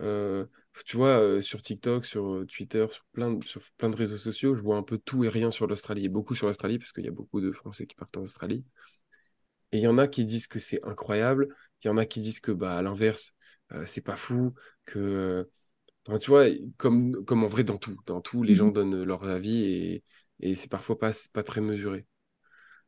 [0.00, 0.46] euh,
[0.86, 4.18] tu vois, euh, sur TikTok, sur euh, Twitter, sur plein de, sur plein de réseaux
[4.18, 6.04] sociaux, je vois un peu tout et rien sur l'Australie.
[6.06, 8.64] Et beaucoup sur l'Australie, parce qu'il y a beaucoup de Français qui partent en Australie.
[9.72, 11.48] Et il y en a qui disent que c'est incroyable.
[11.82, 13.32] Il y en a qui disent que, bah, à l'inverse,
[13.72, 14.54] euh, c'est pas fou.
[14.84, 15.48] Que,
[16.08, 16.46] enfin, tu vois,
[16.78, 17.96] comme, comme en vrai, dans tout.
[18.06, 18.72] Dans tout, les gens Mhm.
[18.74, 20.04] donnent leur avis et,
[20.40, 22.06] et c'est parfois pas, pas très mesuré.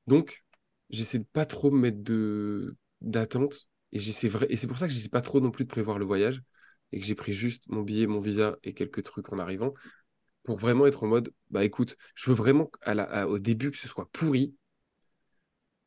[0.06, 0.44] Donc,
[0.90, 4.00] j'essaie de pas trop me mettre de d'attente et
[4.56, 6.42] c'est pour ça que j'essaie pas trop non plus de prévoir le voyage
[6.92, 9.74] et que j'ai pris juste mon billet, mon visa et quelques trucs en arrivant
[10.44, 12.70] pour vraiment être en mode bah écoute, je veux vraiment
[13.28, 14.54] au début que ce soit pourri.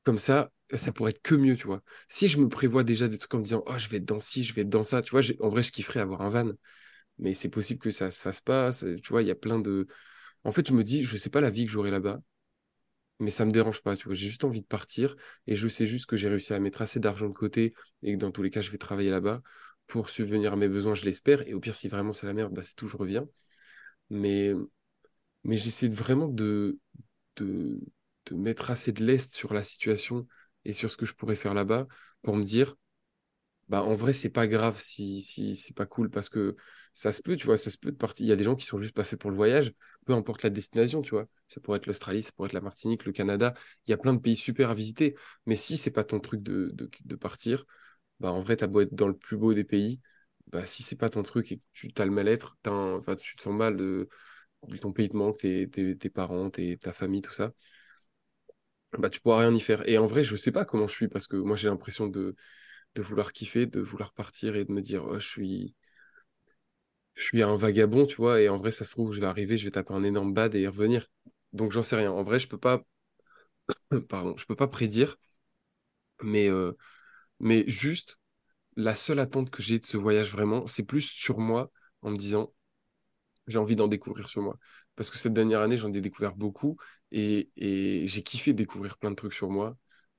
[0.03, 1.83] Comme ça ça pourrait être que mieux, tu vois.
[2.09, 4.19] Si je me prévois déjà des trucs en me disant oh je vais être dans
[4.19, 6.51] ci, je vais être dans ça, tu vois, en vrai je kifferais avoir un van,
[7.19, 9.87] mais c'est possible que ça se fasse pas, tu vois, il y a plein de
[10.45, 12.19] en fait, je me dis je sais pas la vie que j'aurai là-bas
[13.19, 14.15] mais ça me dérange pas, tu vois.
[14.15, 15.15] J'ai juste envie de partir
[15.47, 17.73] et je sais juste que j'ai réussi à mettre assez d'argent de côté
[18.03, 19.41] et que dans tous les cas, je vais travailler là-bas
[19.87, 21.47] pour subvenir à mes besoins, je l'espère.
[21.47, 23.27] Et au pire, si vraiment c'est la merde, bah, c'est tout, je reviens.
[24.09, 24.53] Mais,
[25.43, 26.79] mais j'essaie vraiment de,
[27.37, 27.79] de,
[28.27, 30.27] de mettre assez de lest sur la situation
[30.65, 31.87] et sur ce que je pourrais faire là-bas
[32.23, 32.75] pour me dire,
[33.67, 36.55] bah, en vrai, c'est pas grave si, si c'est pas cool parce que
[36.93, 38.25] ça se peut, tu vois, ça se peut de partir.
[38.25, 39.73] Il y a des gens qui sont juste pas faits pour le voyage,
[40.05, 41.27] peu importe la destination, tu vois.
[41.47, 43.53] Ça pourrait être l'Australie, ça pourrait être la Martinique, le Canada.
[43.87, 45.15] Il y a plein de pays super à visiter.
[45.45, 47.65] Mais si c'est pas ton truc de, de, partir,
[48.19, 49.99] bah, en vrai, t'as beau être dans le plus beau des pays,
[50.47, 53.43] bah, si c'est pas ton truc et que tu as le mal-être, enfin, tu te
[53.43, 54.09] sens mal de
[54.81, 57.51] ton pays te manque, tes, tes, tes parents, tes, ta famille, tout ça,
[58.97, 59.87] bah, tu pourras rien y faire.
[59.87, 62.35] Et en vrai, je sais pas comment je suis parce que moi, j'ai l'impression de
[62.95, 65.75] de vouloir kiffer, de vouloir partir et de me dire, oh, je suis,
[67.15, 69.57] je suis un vagabond, tu vois, et en vrai, ça se trouve, je vais arriver,
[69.57, 71.07] je vais taper un énorme bad et y revenir.
[71.53, 72.11] Donc, j'en sais rien.
[72.11, 72.83] En vrai, je peux pas,
[74.09, 75.17] pardon, je peux pas prédire,
[76.23, 76.73] mais, euh,
[77.39, 78.19] mais juste,
[78.77, 81.71] la seule attente que j'ai de ce voyage vraiment, c'est plus sur moi,
[82.03, 82.53] en me disant,
[83.47, 84.57] j'ai envie d'en découvrir sur moi.
[84.95, 86.77] Parce que cette dernière année, j'en ai découvert beaucoup
[87.11, 89.77] et, et j'ai kiffé découvrir plein de trucs sur moi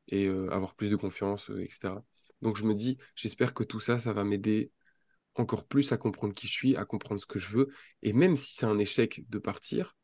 [0.08, 2.04] et euh, avoir plus de confiance, euh, etc.
[2.42, 4.70] Donc, je me dis, j'espère que tout ça, ça va m'aider
[5.34, 7.68] encore plus à comprendre qui je suis, à comprendre ce que je veux.
[8.02, 9.96] Et même si c'est un échec de partir,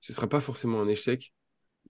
[0.00, 1.32] ce ne sera pas forcément un échec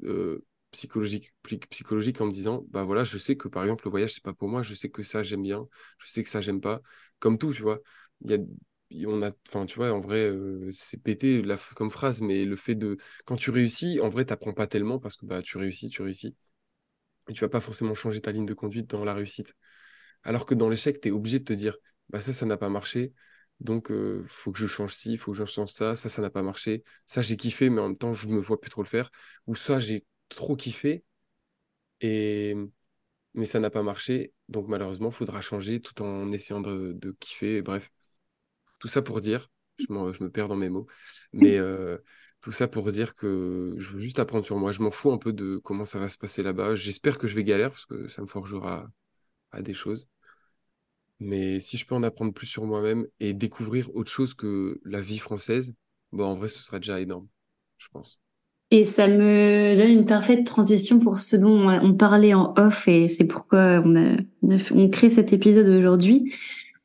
[0.05, 1.35] euh, psychologique,
[1.71, 4.33] psychologique en me disant, bah voilà, je sais que par exemple le voyage, c'est pas
[4.35, 6.83] pour moi, je sais que ça j'aime bien, je sais que ça j'aime pas.
[7.19, 7.81] Comme tout, tu vois.
[8.23, 8.35] Il y
[9.07, 11.43] a, on a, enfin, tu vois, en vrai, euh, c'est pété
[11.77, 15.17] comme phrase, mais le fait de, quand tu réussis, en vrai, t'apprends pas tellement parce
[15.17, 16.37] que bah tu réussis, tu réussis.
[17.29, 19.55] Et tu vas pas forcément changer ta ligne de conduite dans la réussite.
[20.25, 21.77] Alors que dans l'échec, tu es obligé de te dire,
[22.09, 23.13] bah ça, ça n'a pas marché.
[23.61, 25.97] Donc, euh, faut que je change ci, faut que je change ça.
[25.97, 26.83] Ça, ça n'a pas marché.
[27.07, 29.11] Ça, j'ai kiffé, mais en même temps, je me vois plus trop le faire.
[29.47, 31.05] Ou ça, j'ai trop kiffé,
[32.01, 32.55] et...
[33.35, 34.33] mais ça n'a pas marché.
[34.49, 37.63] Donc, malheureusement, il faudra changer tout en essayant de, kiffer.
[37.63, 37.91] Bref,
[38.79, 40.87] tout ça pour dire, je, je, me perds dans mes mots,
[41.33, 41.99] mais euh,
[42.41, 44.73] tout ça pour dire que je veux juste apprendre sur moi.
[44.73, 46.75] Je m'en fous un peu de comment ça va se passer là-bas.
[46.75, 48.91] J'espère que je vais galérer parce que ça me forgera
[49.53, 50.09] à des choses.
[51.21, 55.01] Mais si je peux en apprendre plus sur moi-même et découvrir autre chose que la
[55.01, 55.75] vie française,
[56.13, 57.29] bon, en vrai, ce sera déjà énorme,
[57.79, 58.21] je pense.
[58.71, 63.09] Et ça me donne une parfaite transition pour ce dont on parlait en off et
[63.09, 64.17] c'est pourquoi on a,
[64.73, 66.33] on crée cet épisode aujourd'hui.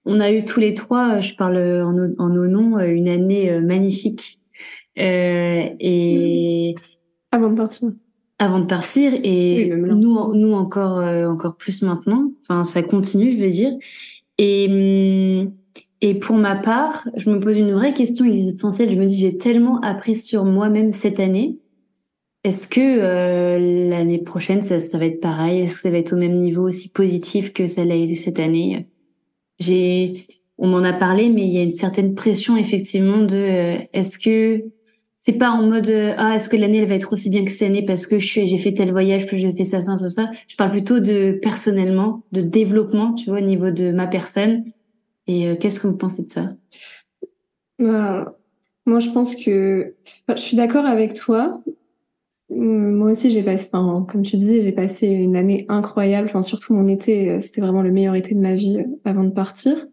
[0.04, 4.40] On a eu tous les trois, je parle en, nos noms, une année euh, magnifique.
[4.98, 6.76] Euh, et
[7.32, 7.90] avant de partir
[8.38, 12.32] avant de partir et nous nous encore euh, encore plus maintenant.
[12.42, 13.74] Enfin ça continue je veux dire.
[14.38, 15.54] Et hum,
[16.02, 18.92] et pour ma part je me pose une vraie question existentielle.
[18.92, 21.60] Je me dis j'ai tellement appris sur moi-même cette année.
[22.44, 25.62] Est-ce que euh, l'année prochaine ça, ça va être pareil?
[25.62, 28.40] Est-ce que ça va être au même niveau aussi positif que ça l'a été cette
[28.40, 28.88] année?
[29.60, 30.26] J'ai
[30.58, 34.20] on m'en a parlé mais il y a une certaine pression effectivement de euh, est-ce
[34.20, 34.66] que
[35.26, 37.50] c'est pas en mode euh, ah est-ce que l'année elle va être aussi bien que
[37.50, 39.98] cette année parce que je suis j'ai fait tel voyage que j'ai fait ça ça
[39.98, 40.30] ça ça.
[40.48, 44.64] Je parle plutôt de personnellement de développement tu vois au niveau de ma personne.
[45.26, 46.52] Et euh, qu'est-ce que vous pensez de ça?
[47.80, 48.38] Bah,
[48.86, 49.96] moi je pense que
[50.30, 51.60] je suis d'accord avec toi.
[52.52, 56.28] Hum, moi aussi j'ai passé enfin comme tu disais j'ai passé une année incroyable.
[56.30, 59.32] Enfin surtout mon été euh, c'était vraiment le meilleur été de ma vie avant de
[59.32, 59.88] partir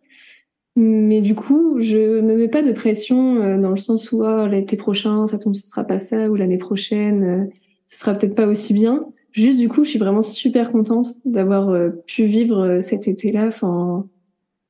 [0.74, 4.46] mais du coup, je me mets pas de pression euh, dans le sens où oh,
[4.46, 7.44] l'été prochain, ça tombe, ce sera pas ça, ou l'année prochaine, euh,
[7.86, 9.06] ce sera peut-être pas aussi bien.
[9.32, 13.48] Juste du coup, je suis vraiment super contente d'avoir euh, pu vivre cet été-là.
[13.48, 14.08] Enfin,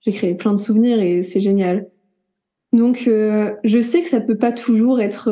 [0.00, 1.88] j'ai créé plein de souvenirs et c'est génial.
[2.72, 5.28] Donc, je sais que ça peut pas toujours être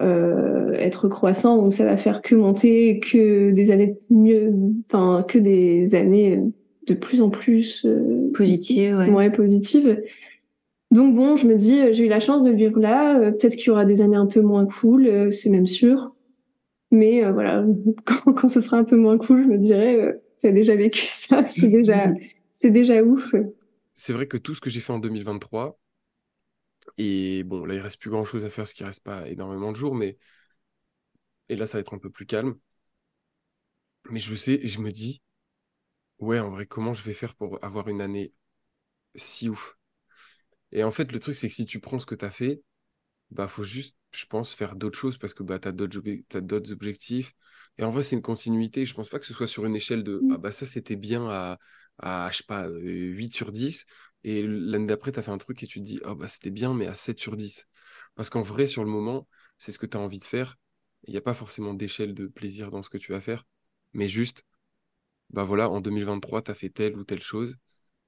[0.00, 4.50] être croissant ou ça va faire que monter, que des années mieux,
[4.86, 6.40] enfin que des années
[6.90, 8.96] de plus en plus euh, positive.
[9.12, 9.30] Ouais.
[9.30, 10.02] positive.
[10.90, 13.18] Donc bon, je me dis, euh, j'ai eu la chance de vivre là.
[13.20, 16.14] Euh, peut-être qu'il y aura des années un peu moins cool, c'est même sûr.
[16.90, 17.64] Mais voilà,
[18.04, 21.44] quand, quand, ce sera un peu moins cool, je me dirais, t'as déjà vécu ça,
[21.44, 22.12] c'est déjà,
[22.52, 23.34] c'est déjà ouf.
[23.94, 25.78] C'est vrai que tout ce que j'ai fait en 2023,
[26.98, 29.70] et bon, là il reste plus grand chose à faire, ce qui reste pas énormément
[29.70, 30.18] de jours, mais
[31.48, 32.56] et là ça va être un peu plus calme.
[34.10, 35.22] Mais je sais, je me dis,
[36.20, 38.32] Ouais, en vrai, comment je vais faire pour avoir une année
[39.16, 39.76] si ouf?
[40.72, 42.62] Et en fait, le truc, c'est que si tu prends ce que tu as fait,
[43.30, 47.34] bah, faut juste, je pense, faire d'autres choses parce que bah, tu as d'autres objectifs.
[47.78, 48.86] Et en vrai, c'est une continuité.
[48.86, 51.28] Je pense pas que ce soit sur une échelle de ah bah ça, c'était bien
[51.30, 51.58] à,
[51.98, 53.86] à, je sais pas, 8 sur 10.
[54.24, 56.50] Et l'année d'après, tu as fait un truc et tu te dis ah bah c'était
[56.50, 57.66] bien, mais à 7 sur 10.
[58.16, 59.28] Parce qu'en vrai, sur le moment,
[59.58, 60.56] c'est ce que tu as envie de faire.
[61.04, 63.46] Il n'y a pas forcément d'échelle de plaisir dans ce que tu vas faire,
[63.94, 64.44] mais juste
[65.32, 67.56] bah voilà, en 2023, tu as fait telle ou telle chose,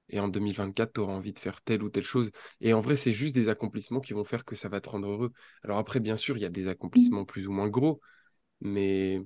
[0.09, 2.31] et en 2024, tu auras envie de faire telle ou telle chose.
[2.61, 5.09] Et en vrai, c'est juste des accomplissements qui vont faire que ça va te rendre
[5.09, 5.33] heureux.
[5.63, 8.01] Alors après, bien sûr, il y a des accomplissements plus ou moins gros,
[8.61, 9.21] mais,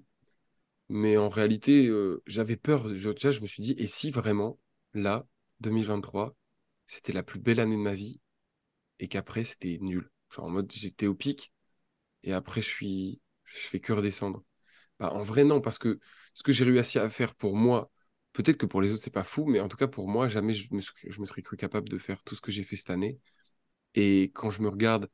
[0.89, 2.89] mais en réalité, euh, j'avais peur.
[2.95, 4.59] Je, je me suis dit, et si vraiment,
[4.93, 5.25] là,
[5.59, 6.35] 2023,
[6.87, 8.21] c'était la plus belle année de ma vie,
[8.99, 10.09] et qu'après, c'était nul.
[10.31, 11.53] Genre en mode, j'étais au pic,
[12.23, 14.43] et après, je suis, je fais que redescendre.
[14.99, 15.99] Bah, en vrai, non, parce que
[16.33, 17.91] ce que j'ai réussi à faire pour moi,
[18.33, 20.53] peut-être que pour les autres, c'est pas fou, mais en tout cas, pour moi, jamais
[20.53, 23.19] je me, serais cru capable de faire tout ce que j'ai fait cette année.
[23.95, 25.09] Et quand je me regarde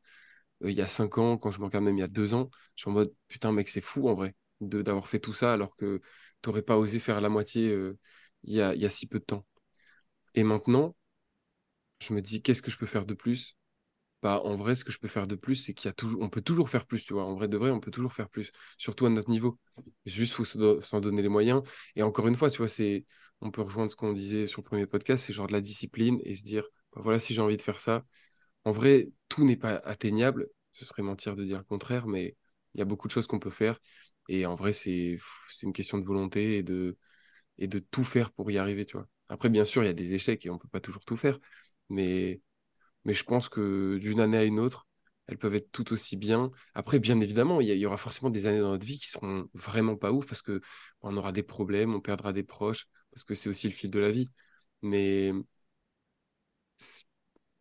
[0.64, 2.34] euh, il y a cinq ans, quand je me regarde même il y a deux
[2.34, 5.54] ans, je suis en mode putain, mec, c'est fou en vrai d'avoir fait tout ça
[5.54, 6.02] alors que
[6.42, 7.98] tu n'aurais pas osé faire la moitié euh,
[8.44, 9.46] il y a si peu de temps.
[10.36, 10.96] Et maintenant,
[12.00, 13.58] je me dis qu'est-ce que je peux faire de plus
[14.24, 16.30] en vrai, ce que je peux faire de plus, c'est qu'il y a toujours, on
[16.30, 17.26] peut toujours faire plus, tu vois.
[17.26, 19.60] En vrai de vrai, on peut toujours faire plus, surtout à notre niveau.
[20.06, 20.46] Juste, faut
[20.82, 21.62] s'en donner les moyens.
[21.96, 23.06] Et encore une fois, tu vois, c'est,
[23.42, 26.20] on peut rejoindre ce qu'on disait sur le premier podcast, c'est genre de la discipline
[26.24, 26.64] et se dire,
[26.96, 28.06] bah, voilà, si j'ai envie de faire ça.
[28.66, 30.48] En vrai, tout n'est pas atteignable.
[30.74, 32.36] Ce serait mentir de dire le contraire, mais
[32.74, 33.80] il y a beaucoup de choses qu'on peut faire.
[34.30, 35.20] Et en vrai, c'est,
[35.64, 36.98] une question de volonté et de,
[37.58, 39.08] et de tout faire pour y arriver, tu vois.
[39.30, 41.40] Après, bien sûr, il y a des échecs et on peut pas toujours tout faire,
[41.90, 42.42] mais
[43.06, 44.88] mais je pense que d'une année à une autre,
[45.28, 46.52] elles peuvent être tout aussi bien.
[46.74, 49.96] Après, bien évidemment, il y, aura forcément des années dans notre vie qui seront vraiment
[49.96, 50.62] pas ouf parce que
[51.02, 54.00] on aura des problèmes, on perdra des proches, parce que c'est aussi le fil de
[54.00, 54.30] la vie.
[54.82, 55.32] Mais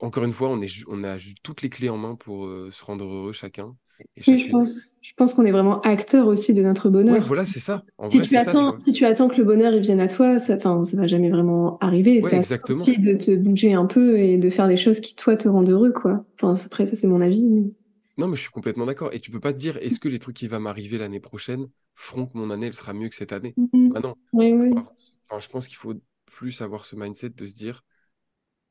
[0.00, 3.32] encore une fois, on, a toutes les clés en main pour euh, se rendre heureux
[3.32, 3.76] chacun.
[4.16, 4.88] Je pense.
[5.00, 7.14] Je pense qu'on est vraiment acteur aussi de notre bonheur.
[7.14, 7.82] Ouais, voilà, c'est ça.
[7.98, 9.80] En Si vrai, tu c'est ça, tu attends, si tu attends que le bonheur il
[9.80, 12.22] vienne à toi, ça, enfin, ça va jamais vraiment arriver.
[12.22, 12.78] Ouais, C'est exactement.
[12.84, 15.92] de te bouger un peu et de faire des choses qui toi te rendent heureux,
[15.92, 16.24] quoi.
[16.40, 17.48] Enfin, après ça c'est mon avis.
[17.48, 17.72] mais-
[18.16, 19.12] Non, mais je suis complètement d'accord.
[19.12, 21.66] Et tu peux pas te dire, est-ce que les trucs qui vont m'arriver l'année prochaine
[21.96, 23.54] feront que mon année, elle sera mieux que cette année?
[23.56, 24.14] Bah non.
[24.32, 24.70] Oui, oui.
[24.70, 24.92] Faut avoir-
[25.28, 25.94] Enfin, je pense qu'il faut
[26.26, 27.82] plus avoir ce mindset de se dire,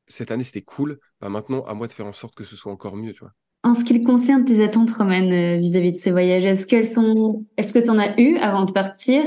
[0.06, 0.98] cette année, c'était cool.
[1.20, 3.34] Bah maintenant, à moi de faire en sorte que ce soit encore mieux, tu vois.
[3.64, 7.44] En ce qui concerne tes attentes, Roman, euh, vis-à-vis de ces voyages, est-ce qu'elles sont,
[7.56, 9.22] est-ce que tu en as eu avant de partir?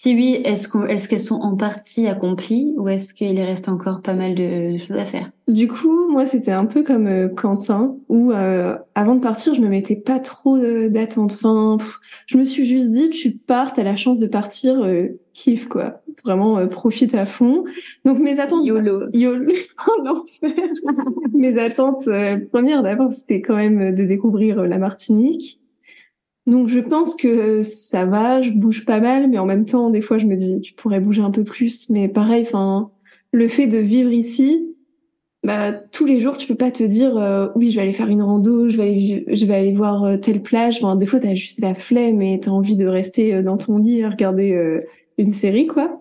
[0.00, 4.00] Si oui, est-ce qu'on, est-ce qu'elles sont en partie accomplies ou est-ce qu'il reste encore
[4.00, 5.32] pas mal de, de choses à faire?
[5.48, 9.60] Du coup, moi c'était un peu comme euh, Quentin, où euh, avant de partir, je
[9.60, 10.56] me mettais pas trop
[10.88, 11.32] d'attentes.
[11.32, 15.08] Enfin, pff, je me suis juste dit, tu pars, t'as la chance de partir, euh,
[15.34, 16.00] kiffe quoi.
[16.24, 17.64] Vraiment, euh, profite à fond.
[18.04, 19.08] Donc mes attentes, YOLO.
[19.12, 19.50] YOLO,
[19.88, 20.52] oh, l'enfer.
[21.34, 25.60] Mes attentes euh, premières, d'abord, c'était quand même de découvrir euh, la Martinique.
[26.48, 30.00] Donc je pense que ça va, je bouge pas mal, mais en même temps, des
[30.00, 31.90] fois, je me dis, tu pourrais bouger un peu plus.
[31.90, 32.90] Mais pareil, enfin,
[33.32, 34.74] le fait de vivre ici,
[35.44, 38.08] bah tous les jours, tu peux pas te dire, euh, oui, je vais aller faire
[38.08, 40.78] une rando, je vais aller, je vais aller voir euh, telle plage.
[40.82, 43.76] Enfin, des fois, t'as juste la flemme et t'as envie de rester euh, dans ton
[43.76, 44.80] lit à regarder euh,
[45.18, 46.00] une série, quoi.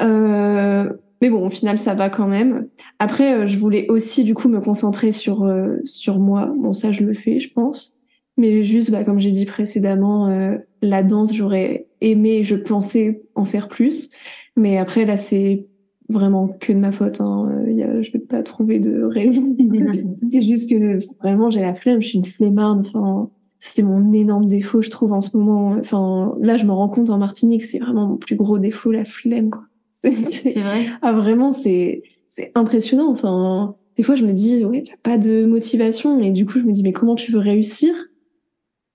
[0.00, 0.88] Euh,
[1.20, 2.68] mais bon, au final, ça va quand même.
[3.00, 5.52] Après, je voulais aussi du coup me concentrer sur
[5.84, 6.52] sur moi.
[6.56, 7.97] Bon, ça, je le fais, je pense.
[8.38, 13.44] Mais juste, bah, comme j'ai dit précédemment, euh, la danse, j'aurais aimé, je pensais en
[13.44, 14.10] faire plus.
[14.56, 15.66] Mais après, là, c'est
[16.08, 17.20] vraiment que de ma faute.
[17.20, 17.50] Hein.
[17.66, 19.56] Euh, y a, je vais pas trouver de raison.
[20.26, 22.00] c'est juste que vraiment, j'ai la flemme.
[22.00, 22.86] Je suis une flemmarde.
[22.86, 25.70] Enfin, c'est mon énorme défaut, je trouve, en ce moment.
[25.78, 29.04] Enfin, là, je me rends compte en Martinique, c'est vraiment mon plus gros défaut, la
[29.04, 29.64] flemme, quoi.
[30.30, 30.86] C'est- vrai.
[31.02, 33.10] ah vraiment, c'est c'est impressionnant.
[33.10, 36.64] Enfin, des fois, je me dis, ouais, t'as pas de motivation, et du coup, je
[36.64, 37.92] me dis, mais comment tu veux réussir?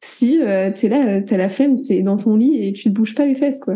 [0.03, 2.89] Si euh, t'es là, euh, t'as la flemme, t'es dans ton lit et tu te
[2.89, 3.75] bouges pas les fesses, quoi.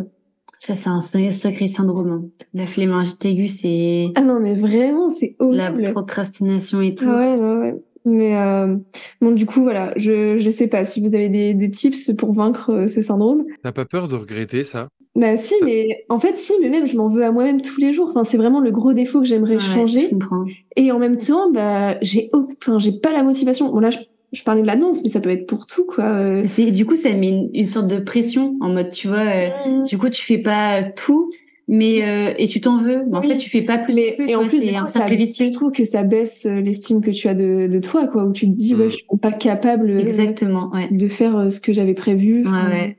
[0.60, 2.10] Ça, c'est un sa- sacré syndrome.
[2.12, 2.46] hein.
[2.54, 5.92] La flémingite aiguë, c'est Ah non, mais vraiment, c'est la horrible.
[5.92, 7.06] procrastination et tout.
[7.08, 7.76] Ah ouais, ouais, ouais.
[8.06, 8.76] Mais euh,
[9.22, 12.34] bon, du coup, voilà, je je sais pas si vous avez des des tips pour
[12.34, 13.46] vaincre euh, ce syndrome.
[13.64, 14.88] T'as pas peur de regretter ça?
[15.16, 17.92] Bah si, mais en fait, si, mais même je m'en veux à moi-même tous les
[17.94, 18.10] jours.
[18.10, 20.02] Enfin, c'est vraiment le gros défaut que j'aimerais Ouais, changer.
[20.06, 20.46] je comprends.
[20.76, 23.70] Et en même temps, bah, j'ai au- enfin, j'ai pas la motivation.
[23.72, 23.98] Bon, là, je,
[24.34, 26.42] je parlais de la danse, mais ça peut être pour tout, quoi.
[26.46, 29.84] C'est, du coup, ça met une, une sorte de pression en mode, tu vois, euh,
[29.84, 31.30] du coup, tu fais pas euh, tout,
[31.68, 33.04] mais euh, et tu t'en veux.
[33.10, 33.30] Mais en Oui.
[33.30, 33.94] fait, tu fais pas plus.
[33.96, 35.46] mais, non plus, et en plus, c'est du un coup, ça, vicieux.
[35.48, 38.48] je trouve que ça baisse l'estime que tu as de, de toi, quoi, où tu
[38.48, 38.80] te dis, Mm.
[38.82, 40.90] ouais, je suis pas capable Exactement, ouais.
[40.92, 42.42] de faire ce que j'avais prévu.
[42.44, 42.98] Ouais, Enfin, ouais.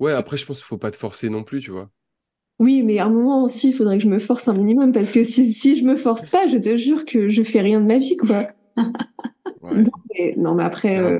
[0.00, 1.90] Ouais, après, je pense qu'il faut pas te forcer non plus, tu vois.
[2.60, 5.10] Oui, mais à un moment aussi, il faudrait que je me force un minimum, parce
[5.10, 7.86] que si, si je me force pas, je te jure que je fais rien de
[7.86, 8.48] ma vie, quoi.
[9.62, 9.82] Ouais.
[10.36, 11.18] Non, mais après, T'es un euh,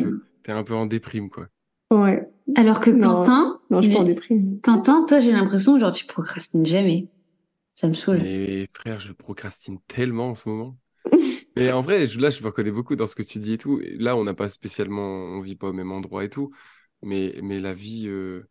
[0.48, 1.48] un peu en déprime, quoi.
[1.90, 2.28] ouais.
[2.56, 3.00] Alors que Non.
[3.00, 4.60] Quentin, Non, je suis pas en déprime.
[4.62, 7.08] Quentin, toi, j'ai l'impression, genre, tu procrastines jamais.
[7.74, 8.20] Ça me saoule.
[8.20, 10.78] Mais frère, je procrastine tellement en ce moment.
[11.56, 13.58] Mais en vrai, je- là, je me reconnais beaucoup dans ce que tu dis et
[13.58, 13.80] tout.
[13.80, 16.52] Et là, on n'a pas spécialement, on vit pas au même endroit et tout.
[17.02, 18.48] Mais, mais la vie, euh,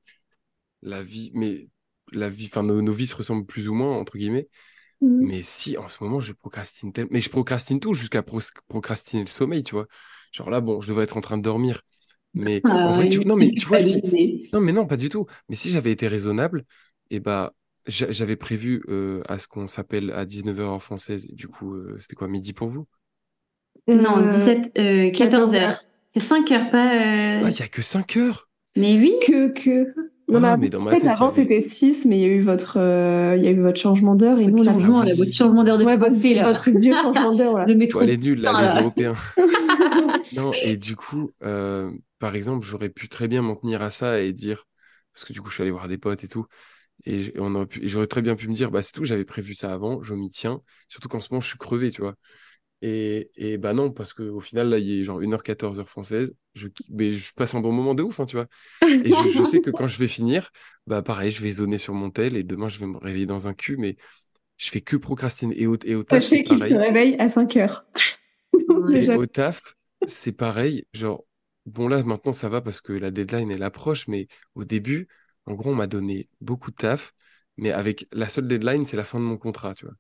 [0.84, 1.70] la vie, mais
[2.14, 4.50] la vie, enfin, nos, nos vies se ressemblent plus ou moins, entre guillemets.
[5.02, 5.30] Mm.
[5.30, 7.12] Mais si, en ce moment, je procrastine tellement.
[7.14, 9.88] Mais je procrastine tout jusqu'à pro- procrastiner le sommeil, tu vois.
[10.34, 11.84] Genre là, bon, je devrais être en train de dormir.
[12.36, 13.26] Mais en vrai, tu...
[13.26, 14.04] non, mais tu vois, si.
[14.54, 15.28] Non, mais non, pas du tout.
[15.50, 16.66] Mais si j'avais été raisonnable,
[17.12, 17.54] et bah,
[17.88, 21.28] j'a- j'avais prévu euh, à ce qu'on s'appelle à 19h heure française.
[21.30, 22.88] Du coup, euh, c'était quoi, midi pour vous?
[23.88, 25.84] Non, Euh, 17, euh, 14 14 heures.
[26.10, 26.96] C'est 5 heures, pas.
[26.96, 28.50] euh, Ah, il y a que 5 heures.
[28.76, 29.14] Mais oui.
[29.26, 29.94] que que
[30.40, 32.26] non Ah, mais, mais dans en ma fait avant avait- c'était 6 mais il y
[32.26, 35.14] a eu votre euh, il y a eu votre changement d'heure et nous changement, là,
[35.16, 36.44] votre changement d'heure de ouais, votre, français, là.
[36.46, 37.66] votre vieux changement d'heure là.
[37.68, 38.02] Le métro.
[38.02, 38.78] elle est nulle, là, Ah, les.
[38.80, 39.16] Européens.
[40.32, 44.20] Non, et du coup, euh, par exemple, j'aurais pu très bien m'en tenir à ça
[44.22, 44.66] et dire,
[45.14, 46.48] parce que du coup, je suis allé voir des potes et tout,
[47.06, 49.06] et, j- on aurait pu, et j'aurais très bien pu me dire, bah, c'est tout,
[49.06, 52.02] j'avais prévu ça avant, je m'y tiens, surtout qu'en ce moment, je suis crevé, tu
[52.02, 52.16] vois.
[52.86, 56.68] Et, et bah non, parce qu'au final, là, il est genre 1h14 heure française, je,
[56.90, 58.48] mais je passe un bon moment de ouf, hein, tu vois.
[59.04, 60.52] Et je, je sais que quand je vais finir,
[60.88, 63.48] bah pareil, je vais zoner sur mon tel, et demain, je vais me réveiller dans
[63.48, 63.98] un cul, mais
[64.58, 65.62] je fais que procrastiner.
[65.62, 67.86] Et au, et au taf, Sachez qu'il se réveille à 5 heures.
[68.94, 70.86] Et au taf, c'est pareil.
[70.94, 71.26] Genre,
[71.66, 75.08] bon, là, maintenant, ça va parce que la deadline, elle approche, mais au début,
[75.46, 77.14] en gros, on m'a donné beaucoup de taf,
[77.58, 79.96] mais avec la seule deadline, c'est la fin de mon contrat, tu vois.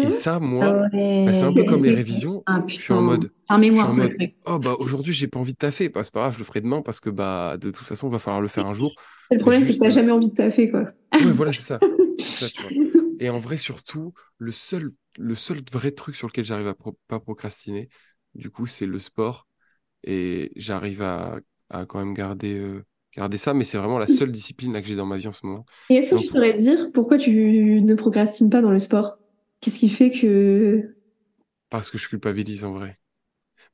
[0.00, 1.24] Et ça, moi, Ah ouais.
[1.24, 2.46] bah, c'est un peu comme les révisions.
[2.46, 4.16] Ah, Je suis en mode, Un mémoire, en mode,
[4.46, 5.88] oh, bah, aujourd'hui, j'ai pas envie de taffer.
[5.88, 8.12] Bah, c'est pas grave, je le ferai demain parce que, bah, de toute façon, il
[8.12, 8.94] va falloir le faire un jour.
[9.30, 10.92] Le problème c'est que t'as euh, jamais envie de taffer quoi.
[11.20, 11.82] Ouais, voilà, c'est ça.
[12.18, 12.72] C'est ça, tu vois.
[13.18, 16.98] Et en vrai, surtout, le seul, le seul vrai truc sur lequel j'arrive à pro-
[17.08, 17.88] pas procrastiner,
[18.34, 19.46] du coup, c'est le sport.
[20.04, 22.84] et j'arrive à, à quand même garder, euh,
[23.16, 25.32] garder ça, mais c'est vraiment la seule discipline là, que j'ai dans ma vie en
[25.32, 25.66] ce moment.
[25.88, 29.16] Et est-ce que Donc- tu saurais dire pourquoi tu ne procrastines pas dans le sport?
[29.60, 30.94] Qu'est-ce qui fait que...
[31.70, 33.00] Parce que je culpabilise en vrai.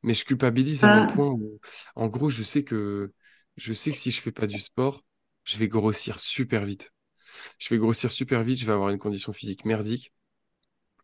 [0.03, 1.07] Mais je culpabilise à un Ah.
[1.07, 1.61] point où,
[1.97, 3.13] en gros, je sais que,
[3.57, 5.05] je sais que si je fais pas du sport,
[5.45, 6.93] je vais grossir super vite.
[7.59, 10.13] Je vais grossir super vite, je vais avoir une condition physique merdique.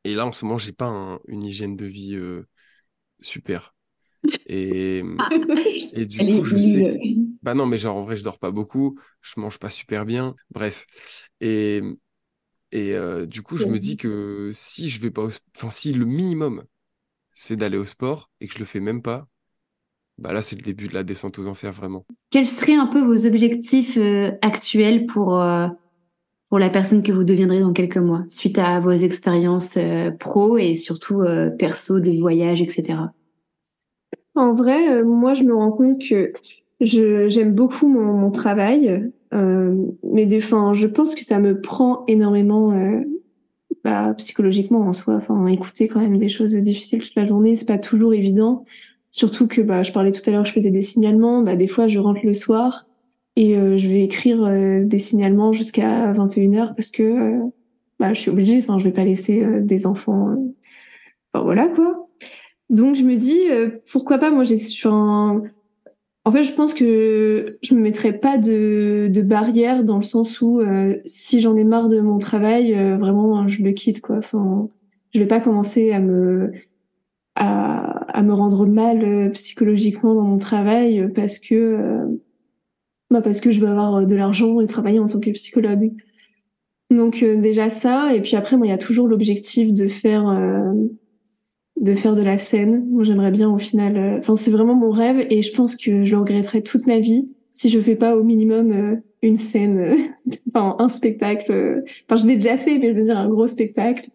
[0.04, 2.48] Et là, en ce moment, j'ai pas un- une hygiène de vie euh,
[3.20, 3.74] super.
[4.46, 5.02] Et,
[5.92, 6.88] et du coup, je sais.
[7.42, 10.34] Bah non, mais genre, en vrai, je dors pas beaucoup, je mange pas super bien,
[10.50, 10.86] bref.
[11.40, 11.82] Et,
[12.76, 15.30] et euh, du coup, je me dis que si je vais pas au...
[15.56, 16.62] Enfin, si le minimum,
[17.32, 19.28] c'est d'aller au sport et que je le fais même pas,
[20.18, 22.04] bah là, c'est le début de la descente aux enfers, vraiment.
[22.28, 25.68] Quels seraient un peu vos objectifs euh, actuels pour, euh,
[26.50, 30.58] pour la personne que vous deviendrez dans quelques mois, suite à vos expériences euh, pro
[30.58, 32.98] et surtout euh, perso, des voyages, etc.
[34.34, 36.34] En vrai, euh, moi, je me rends compte que
[36.82, 42.04] je j'aime beaucoup mon, mon travail, mais des, enfin, je pense que ça me prend
[42.06, 43.00] énormément euh,
[43.84, 45.14] bah, psychologiquement en soi.
[45.16, 48.64] Enfin, écouter quand même des choses difficiles toute la journée, c'est pas toujours évident.
[49.10, 51.42] Surtout que bah, je parlais tout à l'heure, je faisais des signalements.
[51.42, 52.86] Bah, des fois, je rentre le soir
[53.36, 57.42] et euh, je vais écrire euh, des signalements jusqu'à 21h parce que euh,
[57.98, 58.58] bah, je suis obligée.
[58.58, 60.30] Enfin, je vais pas laisser euh, des enfants.
[60.30, 60.36] euh,
[61.32, 62.08] Enfin, voilà quoi.
[62.70, 64.30] Donc je me dis euh, pourquoi pas?
[64.30, 65.42] Moi j'ai sur un
[66.26, 70.42] en fait je pense que je me mettrais pas de de barrière dans le sens
[70.42, 74.18] où euh, si j'en ai marre de mon travail euh, vraiment je le quitte quoi.
[74.18, 74.68] Enfin
[75.14, 76.50] je vais pas commencer à me
[77.36, 82.04] à, à me rendre mal euh, psychologiquement dans mon travail parce que euh,
[83.10, 85.92] bah parce que je veux avoir de l'argent et travailler en tant que psychologue.
[86.90, 88.14] Donc euh, déjà ça.
[88.16, 90.28] Et puis après moi il y a toujours l'objectif de faire
[91.80, 92.86] de faire de la scène.
[92.90, 93.96] Moi, j'aimerais bien au final.
[93.96, 96.98] euh, Enfin, c'est vraiment mon rêve et je pense que je le regretterai toute ma
[96.98, 99.96] vie si je fais pas au minimum euh, une scène, euh,
[100.54, 101.82] enfin un spectacle.
[102.08, 104.08] Enfin, je l'ai déjà fait, mais je veux dire un gros spectacle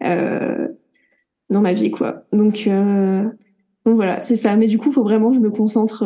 [0.00, 2.24] dans ma vie, quoi.
[2.32, 3.24] Donc, euh,
[3.84, 4.56] voilà, c'est ça.
[4.56, 6.04] Mais du coup, faut vraiment que je me concentre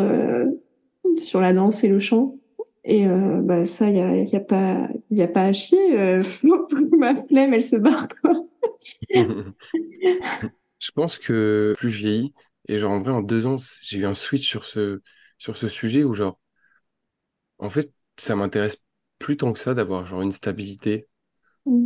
[1.17, 2.37] sur la danse et le chant.
[2.85, 4.89] Et bah ça, il y a, a pas,
[5.19, 5.79] a pas à chier.
[6.99, 8.47] Ma flemme, elle se barre, quoi.
[10.85, 12.35] Je pense que plus je vieillis,
[12.69, 15.03] et genre en vrai en deux ans, j'ai eu un switch sur ce,
[15.39, 16.39] sur ce sujet où genre,
[17.59, 18.83] en fait, ça m'intéresse
[19.19, 21.09] plus tant que ça d'avoir genre une stabilité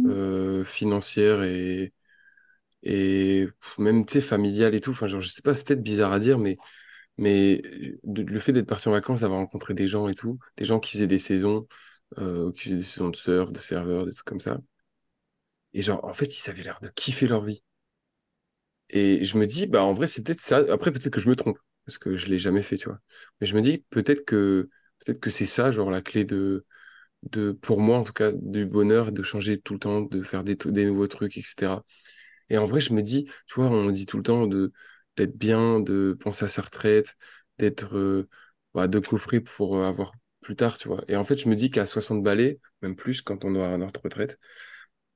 [0.07, 1.95] euh, financière et,
[2.83, 4.93] et même, tu sais, familiale et tout.
[4.93, 6.59] Enfin, genre, je sais pas, c'est peut-être bizarre à dire, mais,
[7.19, 7.63] mais
[8.05, 10.93] le fait d'être parti en vacances, d'avoir rencontré des gens et tout, des gens qui
[10.93, 11.69] faisaient des saisons,
[12.19, 14.59] euh, qui faisaient des saisons de surf, de serveurs, des trucs comme ça.
[15.73, 17.63] Et genre, en fait, ils avaient l'air de kiffer leur vie.
[18.91, 20.59] Et je me dis, bah, en vrai, c'est peut-être ça.
[20.71, 23.01] Après, peut-être que je me trompe, parce que je l'ai jamais fait, tu vois.
[23.41, 24.71] Mais je me dis, peut-être que,
[25.05, 26.65] peut-être que c'est ça, genre, la clé de,
[27.25, 30.45] de, pour moi, en tout cas, du bonheur, de changer tout le temps, de faire
[30.45, 31.85] des, des nouveaux trucs, etc.
[32.51, 34.73] Et en vrai, je me dis, tu vois, on dit tout le temps de,
[35.17, 37.17] d'être bien, de penser à sa retraite,
[37.59, 38.29] d'être, euh,
[38.75, 41.03] bah, de coffrer pour avoir plus tard, tu vois.
[41.09, 44.03] Et en fait, je me dis qu'à 60 balais, même plus, quand on aura notre
[44.03, 44.39] retraite,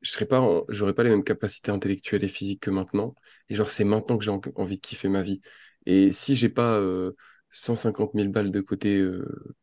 [0.02, 3.14] je serais pas, j'aurais pas les mêmes capacités intellectuelles et physiques que maintenant.
[3.48, 5.40] Et genre, c'est maintenant que j'ai en- envie de kiffer ma vie.
[5.86, 7.12] Et si j'ai pas euh,
[7.52, 9.54] 150 000 balles de côté, euh,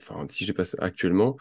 [0.00, 1.36] enfin, si j'ai pas actuellement,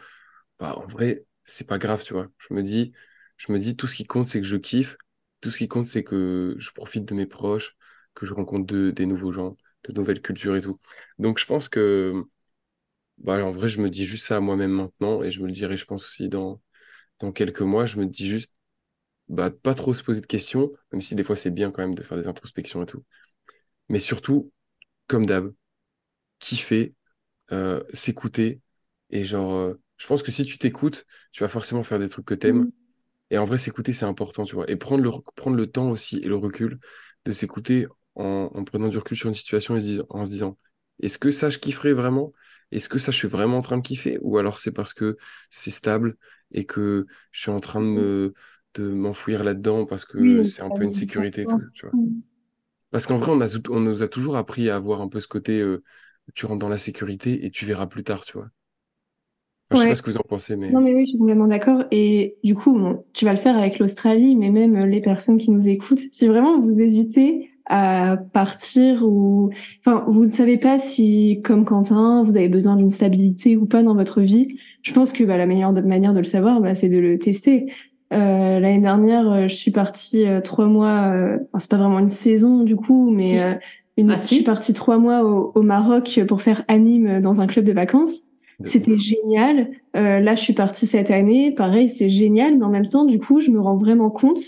[0.59, 2.29] bah, en vrai, c'est pas grave, tu vois.
[2.39, 2.93] Je me dis,
[3.37, 4.97] je me dis, tout ce qui compte, c'est que je kiffe.
[5.41, 7.77] Tout ce qui compte, c'est que je profite de mes proches,
[8.15, 10.79] que je rencontre de, des nouveaux gens, de nouvelles cultures et tout.
[11.19, 12.13] Donc, je pense que,
[13.17, 15.53] bah, en vrai, je me dis juste ça à moi-même maintenant, et je me le
[15.53, 16.61] dirai, je pense aussi dans,
[17.19, 18.53] dans quelques mois, je me dis juste,
[19.29, 21.95] bah, pas trop se poser de questions, même si des fois c'est bien quand même
[21.95, 23.03] de faire des introspections et tout.
[23.89, 24.51] Mais surtout,
[25.07, 25.53] comme d'hab,
[26.39, 26.95] kiffer,
[27.51, 28.61] euh, s'écouter,
[29.11, 32.25] et genre, euh, je pense que si tu t'écoutes, tu vas forcément faire des trucs
[32.25, 32.71] que t'aimes.
[33.31, 34.69] Et en vrai, s'écouter, c'est important, tu vois.
[34.71, 36.79] Et prendre le, prendre le temps aussi et le recul
[37.25, 40.57] de s'écouter en, en prenant du recul sur une situation et en se disant,
[41.01, 42.33] est-ce que ça, je kifferais vraiment?
[42.73, 44.17] Est-ce que ça, je suis vraiment en train de kiffer?
[44.21, 45.17] Ou alors c'est parce que
[45.49, 46.17] c'est stable
[46.51, 48.33] et que je suis en train de me,
[48.75, 51.95] de m'enfouir là-dedans parce que Oui, c'est un peu une sécurité tout, tu vois?
[52.91, 55.27] Parce qu'en vrai, on a, on nous a toujours appris à avoir un peu ce
[55.27, 55.83] côté, euh,
[56.35, 58.49] tu rentres dans la sécurité et tu verras plus tard, tu vois?
[59.69, 60.73] Enfin, je sais pas ce que vous en pensez, mais...
[60.73, 61.83] Non, mais oui, je suis complètement d'accord.
[61.91, 65.37] Et du coup, bon, tu vas le faire avec l'Australie, mais même euh, les personnes
[65.37, 69.49] qui nous écoutent, si vraiment vous hésitez à partir ou,
[69.79, 73.83] enfin, vous ne savez pas si, comme Quentin, vous avez besoin d'une stabilité ou pas
[73.83, 76.89] dans votre vie, je pense que bah, la meilleure manière de le savoir, bah, c'est
[76.89, 77.71] de le tester.
[78.11, 81.99] Euh, l'année dernière, euh, je suis partie euh, trois mois, euh, enfin, c'est pas vraiment
[81.99, 83.39] une saison du coup, mais Si.
[83.39, 83.53] euh,
[83.97, 87.47] une, Ah, je suis partie trois mois au, au Maroc pour faire anime dans un
[87.47, 88.23] club de vacances.
[88.65, 89.71] C'était génial.
[89.97, 91.51] Euh, là, je suis partie cette année.
[91.51, 92.57] Pareil, c'est génial.
[92.57, 94.39] Mais en même temps, du coup, je me rends vraiment compte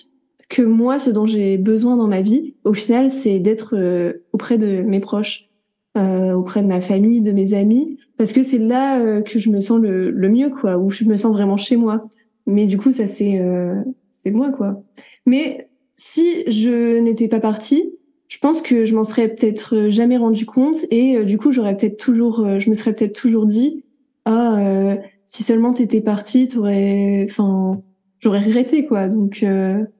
[0.49, 4.57] que moi, ce dont j'ai besoin dans ma vie, au final, c'est d'être euh, auprès
[4.57, 5.49] de mes proches,
[5.97, 9.49] euh, auprès de ma famille, de mes amis, parce que c'est là euh, que je
[9.49, 12.09] me sens le, le mieux, quoi, où je me sens vraiment chez moi.
[12.45, 13.75] Mais du coup, ça, c'est euh,
[14.11, 14.83] c'est moi, quoi.
[15.25, 17.93] Mais si je n'étais pas partie,
[18.27, 21.75] je pense que je m'en serais peut-être jamais rendu compte et euh, du coup, j'aurais
[21.77, 23.83] peut-être toujours, euh, je me serais peut-être toujours dit,
[24.25, 27.81] ah, si seulement t'étais partie, t'aurais, enfin,
[28.19, 29.07] j'aurais regretté quoi.
[29.07, 29.45] Donc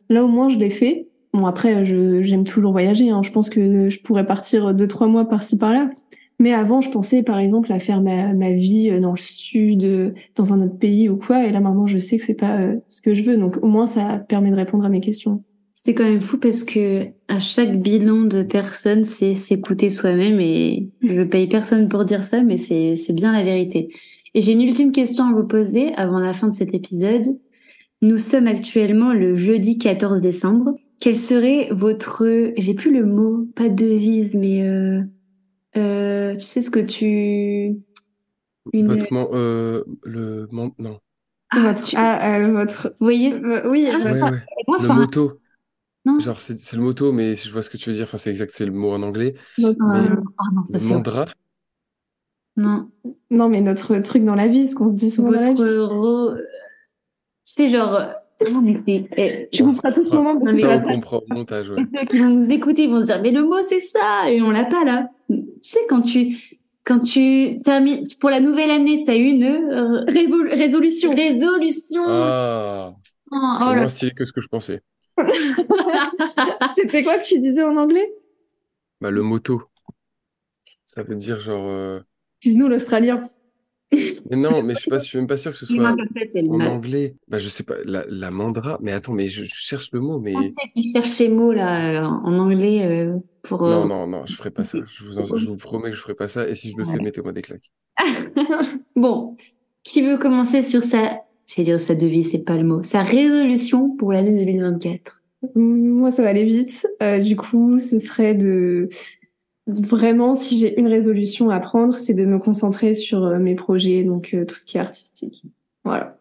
[0.09, 1.07] là au moins je l'ai fait.
[1.33, 3.09] Bon après, j'aime toujours voyager.
[3.09, 3.21] Hein.
[3.21, 5.89] Je pense que je pourrais partir deux trois mois par-ci par-là.
[6.39, 9.83] Mais avant, je pensais par exemple à faire ma, ma vie euh, dans le sud,
[9.83, 11.45] euh, dans un autre pays ou quoi.
[11.45, 13.37] Et là maintenant, je sais que c'est pas euh, ce que je veux.
[13.37, 15.43] Donc au moins, ça permet de répondre à mes questions.
[15.73, 20.89] C'est quand même fou parce que à chaque bilan de personne, c'est s'écouter soi-même et
[21.01, 23.89] je paye personne pour dire ça, mais c'est c'est bien la vérité.
[24.33, 27.37] Et j'ai une ultime question à vous poser avant la fin de cet épisode.
[28.05, 30.75] Nous sommes actuellement le jeudi 14 décembre.
[30.99, 32.25] Quel serait votre,
[32.57, 35.01] j'ai plus le mot, pas devise, mais euh,
[35.77, 37.77] euh, tu sais ce que tu,
[38.73, 40.99] une, Votre man- euh, le man- non.
[41.49, 44.43] ah, votre, tu- ah, euh, votre, vous voyez, euh, oui, Ah, Ouais, votre- ouais.
[44.67, 45.41] moi, Le moto.
[46.05, 48.05] non, Genre, c'est c'est le moto, mais si je vois ce que tu veux dire,
[48.05, 49.35] enfin, c'est exact, c'est le mot en anglais.
[49.57, 51.25] notre- Mais euh, oh non, ça le c'est, mandra,
[52.57, 52.89] non.
[53.29, 55.67] non mais notre truc dans la vie, ce qu'on se dit souvent dans la votre
[55.85, 56.31] ro...
[57.45, 57.99] tu sais genre
[58.51, 61.33] non mais c'est eh, Tu couperas tout ce moment parce que ça va comprend au
[61.33, 61.83] montage, ouais.
[61.93, 64.41] ceux qui vont nous écouter ils vont se dire mais le mot c'est ça et
[64.41, 66.37] on l'a pas là tu sais quand tu
[66.83, 71.11] quand tu termines pour la nouvelle année t'as une euh, Révol- résolution.
[71.11, 72.93] résolution Ah,
[73.31, 74.81] oh, c'est oh moins stylé que ce que je pensais.
[76.75, 78.13] C'était quoi que tu disais en anglais?
[79.01, 79.63] Bah, le moto,
[80.85, 81.65] ça veut dire genre.
[81.67, 81.99] euh,
[82.39, 83.21] Puis nous, l'Australien.
[83.91, 86.07] Mais non, mais je suis pas, je suis même pas sûr que ce soit comme
[86.11, 87.15] ça c'est le en anglais.
[87.27, 88.77] Bah, je sais pas, la, la mandra.
[88.81, 90.31] Mais attends, mais je, je cherche le mot, mais.
[90.33, 94.25] Français qui cherche ces mots là euh, en anglais euh, pour euh, Non, non, non,
[94.25, 94.79] je ferai pas ça.
[94.85, 96.47] Je vous, en- je vous promets que je ferai pas ça.
[96.49, 97.03] Et si je le fais, Ouais.
[97.03, 97.71] mettez-moi des claques.
[98.95, 99.37] Bon,
[99.83, 103.03] qui veut commencer sur sa, je vais dire sa devise, c'est pas le mot, sa
[103.03, 105.21] résolution pour l'année 2024.
[105.55, 106.87] Moi, ça va aller vite.
[107.03, 108.89] Euh, du coup, ce serait de
[109.67, 114.03] vraiment, si j'ai une résolution à prendre, c'est de me concentrer sur euh, mes projets,
[114.03, 115.43] donc euh, tout ce qui est artistique.
[115.83, 116.17] Voilà.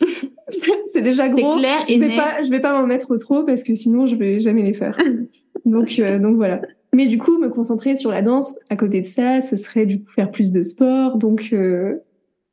[0.48, 1.56] c'est déjà C'est gros.
[1.56, 2.16] clair et Je vais net.
[2.16, 4.96] pas, je vais pas m'en mettre trop parce que sinon je vais jamais les faire.
[5.64, 6.60] donc, euh, donc voilà.
[6.94, 8.58] Mais du coup, me concentrer sur la danse.
[8.70, 11.96] À côté de ça, ce serait du coup faire plus de sport, donc euh,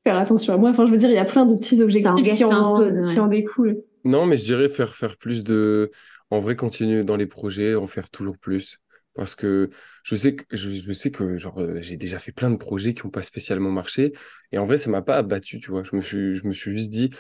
[0.06, 0.70] faire attention à moi.
[0.70, 3.14] Enfin, je veux dire, il y a plein de petits objectifs qui en, ouais.
[3.14, 3.78] qui en découlent.
[4.04, 5.92] Non, mais je dirais faire, faire plus de.
[6.32, 8.80] En vrai, continuer dans les projets, en faire toujours plus.
[9.16, 9.70] Parce que
[10.04, 12.94] je sais que, je, je sais que genre, euh, j'ai déjà fait plein de projets
[12.94, 14.14] qui n'ont pas spécialement marché.
[14.52, 15.84] Et en vrai, ça m'a pas abattu, tu vois.
[15.84, 17.12] Je me suis, je me suis juste dit,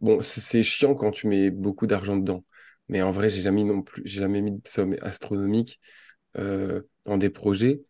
[0.00, 2.44] bon, c'est c'est chiant quand tu mets beaucoup d'argent dedans.
[2.88, 5.80] Mais en vrai, j'ai jamais non plus, j'ai jamais mis de somme astronomique
[6.38, 7.82] euh, dans des projets.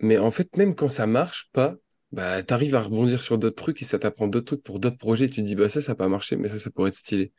[0.00, 1.76] Mais en fait, même quand ça marche pas,
[2.12, 5.28] bah, t'arrives à rebondir sur d'autres trucs et ça t'apprend d'autres trucs pour d'autres projets.
[5.28, 7.32] Tu te dis, bah, ça, ça n'a pas marché, mais ça, ça pourrait être stylé.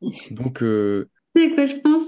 [0.30, 2.06] Donc, euh, sais quoi, je pense,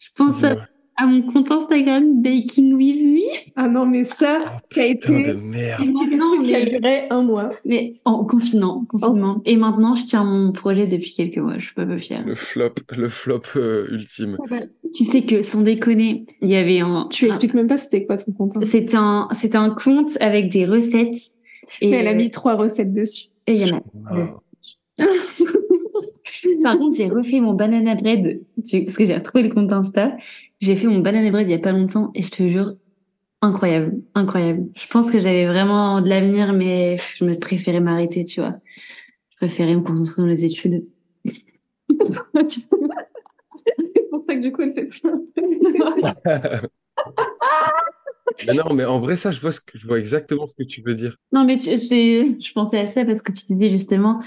[0.00, 0.54] je pense à.
[1.00, 3.20] À mon compte Instagram Baking with Me.
[3.56, 5.86] Ah non, mais ça, Oh, ça a putain de été Et merde.
[5.86, 7.50] maintenant, truc qui a duré un mois.
[7.64, 9.40] mais en confinement, confinement.
[9.44, 11.54] Et maintenant, je tiens mon projet depuis quelques mois.
[11.58, 12.24] Je suis pas peu fière.
[12.26, 14.36] Le flop, le flop euh, ultime.
[14.94, 18.04] Tu sais que, sans déconner, il y avait un, Tu un- expliques même pas c'était
[18.04, 18.56] quoi ton compte.
[18.56, 18.60] hein.
[18.64, 21.14] c'est un, c'est un compte avec des recettes.
[21.80, 23.26] Et, Mais elle a mis trois recettes dessus.
[23.46, 23.80] et il y en a.
[24.10, 25.04] Ah.
[26.62, 30.16] Par contre, j'ai refait mon banana bread, parce que j'ai retrouvé le compte Insta.
[30.60, 32.74] J'ai fait mon banana bread il y a pas longtemps et je te jure,
[33.42, 34.68] incroyable, incroyable.
[34.76, 38.56] Je pense que j'avais vraiment de l'avenir, mais je me préférais m'arrêter, tu vois.
[39.30, 40.86] Je préférais me concentrer dans les études.
[41.24, 41.40] C'est
[44.10, 45.26] pour ça que du coup elle fait plein de
[48.46, 50.62] Mais non, mais en vrai, ça, je vois, ce que, je vois exactement ce que
[50.62, 51.16] tu veux dire.
[51.32, 54.20] Non, mais tu, je pensais à ça parce que tu disais justement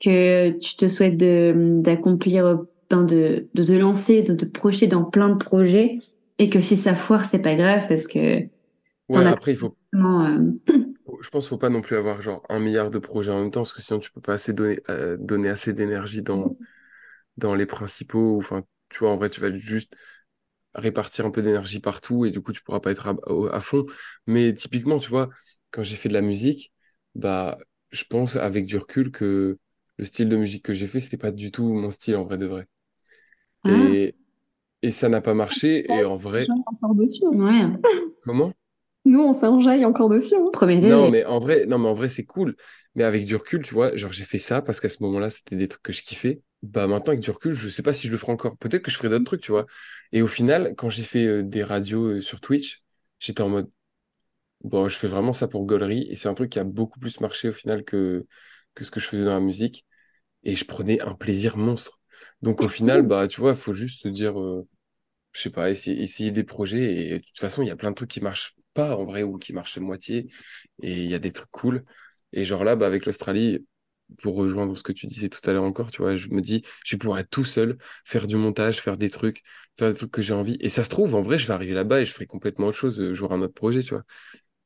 [0.00, 5.30] que tu te souhaites d'accomplir, ben de, de te lancer, de te projeter dans plein
[5.30, 5.98] de projets
[6.38, 8.44] et que si ça foire, c'est pas grave parce que
[9.08, 10.52] Ouais, après, il faut, vraiment, euh,
[11.22, 13.50] je pense qu'il faut pas non plus avoir genre un milliard de projets en même
[13.50, 16.56] temps, parce que sinon tu peux pas assez donner, euh, donner assez d'énergie dans,
[17.38, 18.38] dans les principaux.
[18.38, 19.94] Enfin, tu vois, en vrai, tu vas juste
[20.74, 23.16] répartir un peu d'énergie partout et du coup, tu pourras pas être à,
[23.52, 23.86] à fond.
[24.26, 25.30] Mais typiquement, tu vois,
[25.72, 26.72] quand j'ai fait de la musique,
[27.14, 27.58] bah,
[27.92, 29.58] je pense avec du recul que
[29.98, 32.38] le style de musique que j'ai fait, c'était pas du tout mon style en vrai
[32.38, 32.66] de vrai.
[33.64, 33.70] Ah.
[33.70, 34.14] Et,
[34.82, 35.90] et ça n'a pas marché.
[35.92, 37.26] Et en vrai, encore dessus.
[37.26, 37.66] Ouais,
[38.24, 38.52] comment?
[39.06, 40.34] Nous, on s'enjaille encore dessus.
[40.34, 40.48] hein.
[40.52, 42.56] premier Non, mais en vrai, non, mais en vrai, c'est cool.
[42.94, 45.56] Mais avec du recul, tu vois, genre, j'ai fait ça parce qu'à ce moment-là, c'était
[45.56, 46.42] des trucs que je kiffais.
[46.62, 48.56] Bah, maintenant, avec du recul, je sais pas si je le ferai encore.
[48.56, 49.66] Peut-être que je ferai d'autres trucs, tu vois.
[50.12, 52.82] Et au final, quand j'ai fait euh, des radios euh, sur Twitch,
[53.18, 53.70] j'étais en mode,
[54.64, 56.06] bon, je fais vraiment ça pour gaulerie.
[56.10, 58.26] Et c'est un truc qui a beaucoup plus marché au final que,
[58.74, 59.84] que ce que je faisais dans la musique.
[60.44, 62.00] Et je prenais un plaisir monstre.
[62.42, 64.66] Donc, au final, bah, tu vois, il faut juste se dire, euh,
[65.32, 67.08] je sais pas, essayer, essayer des projets.
[67.08, 69.22] Et de toute façon, il y a plein de trucs qui marchent pas en vrai
[69.22, 70.28] ou qui marchent à moitié.
[70.82, 71.84] Et il y a des trucs cool.
[72.32, 73.66] Et genre là, bah, avec l'Australie,
[74.18, 76.62] pour rejoindre ce que tu disais tout à l'heure encore, tu vois, je me dis,
[76.84, 79.42] je vais pouvoir être tout seul, faire du montage, faire des trucs,
[79.78, 80.56] faire des trucs que j'ai envie.
[80.60, 82.78] Et ça se trouve, en vrai, je vais arriver là-bas et je ferai complètement autre
[82.78, 84.04] chose, euh, j'aurai un autre projet, tu vois.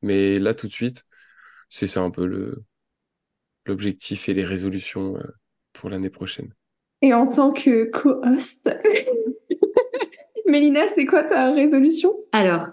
[0.03, 1.05] Mais là, tout de suite,
[1.71, 2.65] c'est ça un peu le,
[3.69, 5.23] l'objectif et les résolutions euh,
[5.73, 6.53] pour l'année prochaine.
[7.03, 8.71] Et en tant que co-host,
[10.47, 12.14] Mélina, c'est quoi ta résolution?
[12.33, 12.69] Alors,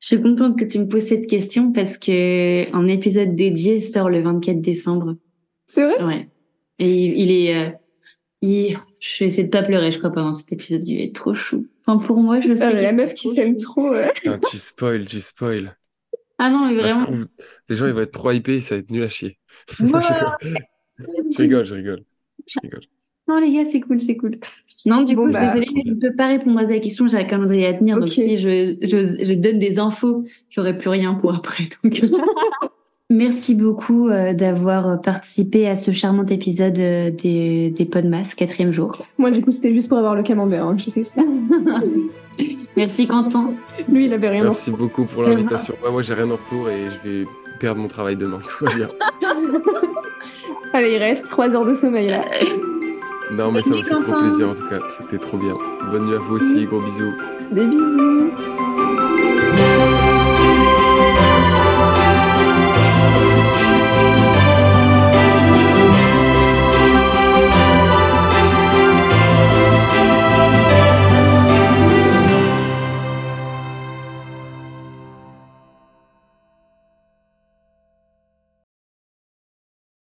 [0.00, 4.08] je suis contente que tu me poses cette question parce que un épisode dédié sort
[4.08, 5.16] le 24 décembre.
[5.66, 6.02] C'est vrai?
[6.02, 6.28] Ouais.
[6.78, 7.70] Et il, il est, euh,
[8.40, 10.82] il, je vais essayer de pas pleurer, je crois, pendant cet épisode.
[10.86, 11.66] Il est trop chou.
[11.84, 12.62] Enfin, pour moi, je sais.
[12.62, 13.90] Ah, que La meuf qui s'aime trop.
[13.90, 14.12] ouais.
[14.14, 15.76] Putain, tu spoil, tu spoil.
[16.38, 17.04] Ah non, mais se vraiment.
[17.04, 17.26] trouve,
[17.68, 19.38] les gens, ils vont être trop hypés, ça va être nul à chier.
[19.78, 20.36] Voilà.
[20.98, 22.02] Je rigole, je rigole.
[22.46, 22.80] Je rigole.
[23.28, 24.38] Non, les gars, c'est cool, c'est cool.
[24.84, 26.64] Non, du Bon, coup, bah, je suis désolée, mais je ne peux pas répondre à
[26.64, 27.06] ta question.
[27.06, 27.96] J'ai un calendrier à tenir.
[27.96, 28.12] Donc, Ok.
[28.14, 31.64] si je, je, je donne des infos, j'aurai plus rien pour après.
[31.84, 32.02] Donc,
[33.10, 38.98] merci beaucoup euh, d'avoir participé à ce charmant épisode euh, des, des Podmas, quatrième jour.
[39.18, 41.22] Moi, du coup, c'était juste pour avoir le camembert hein, que j'ai fait ça.
[42.76, 43.52] merci, Quentin.
[43.88, 44.44] Lui, il avait rien.
[44.44, 45.74] Merci beaucoup pour l'invitation.
[45.84, 47.24] Ouais, moi, j'ai rien en retour et je vais
[47.62, 48.40] perdre mon travail demain.
[48.40, 48.88] Tout va bien.
[50.74, 52.24] Allez, il reste 3 heures de sommeil là.
[53.34, 54.78] Non, mais ça me fait trop plaisir en tout cas.
[54.90, 55.54] C'était trop bien.
[55.90, 56.66] Bonne nuit à vous aussi.
[56.66, 57.14] Gros bisous.
[57.50, 58.30] Des bisous.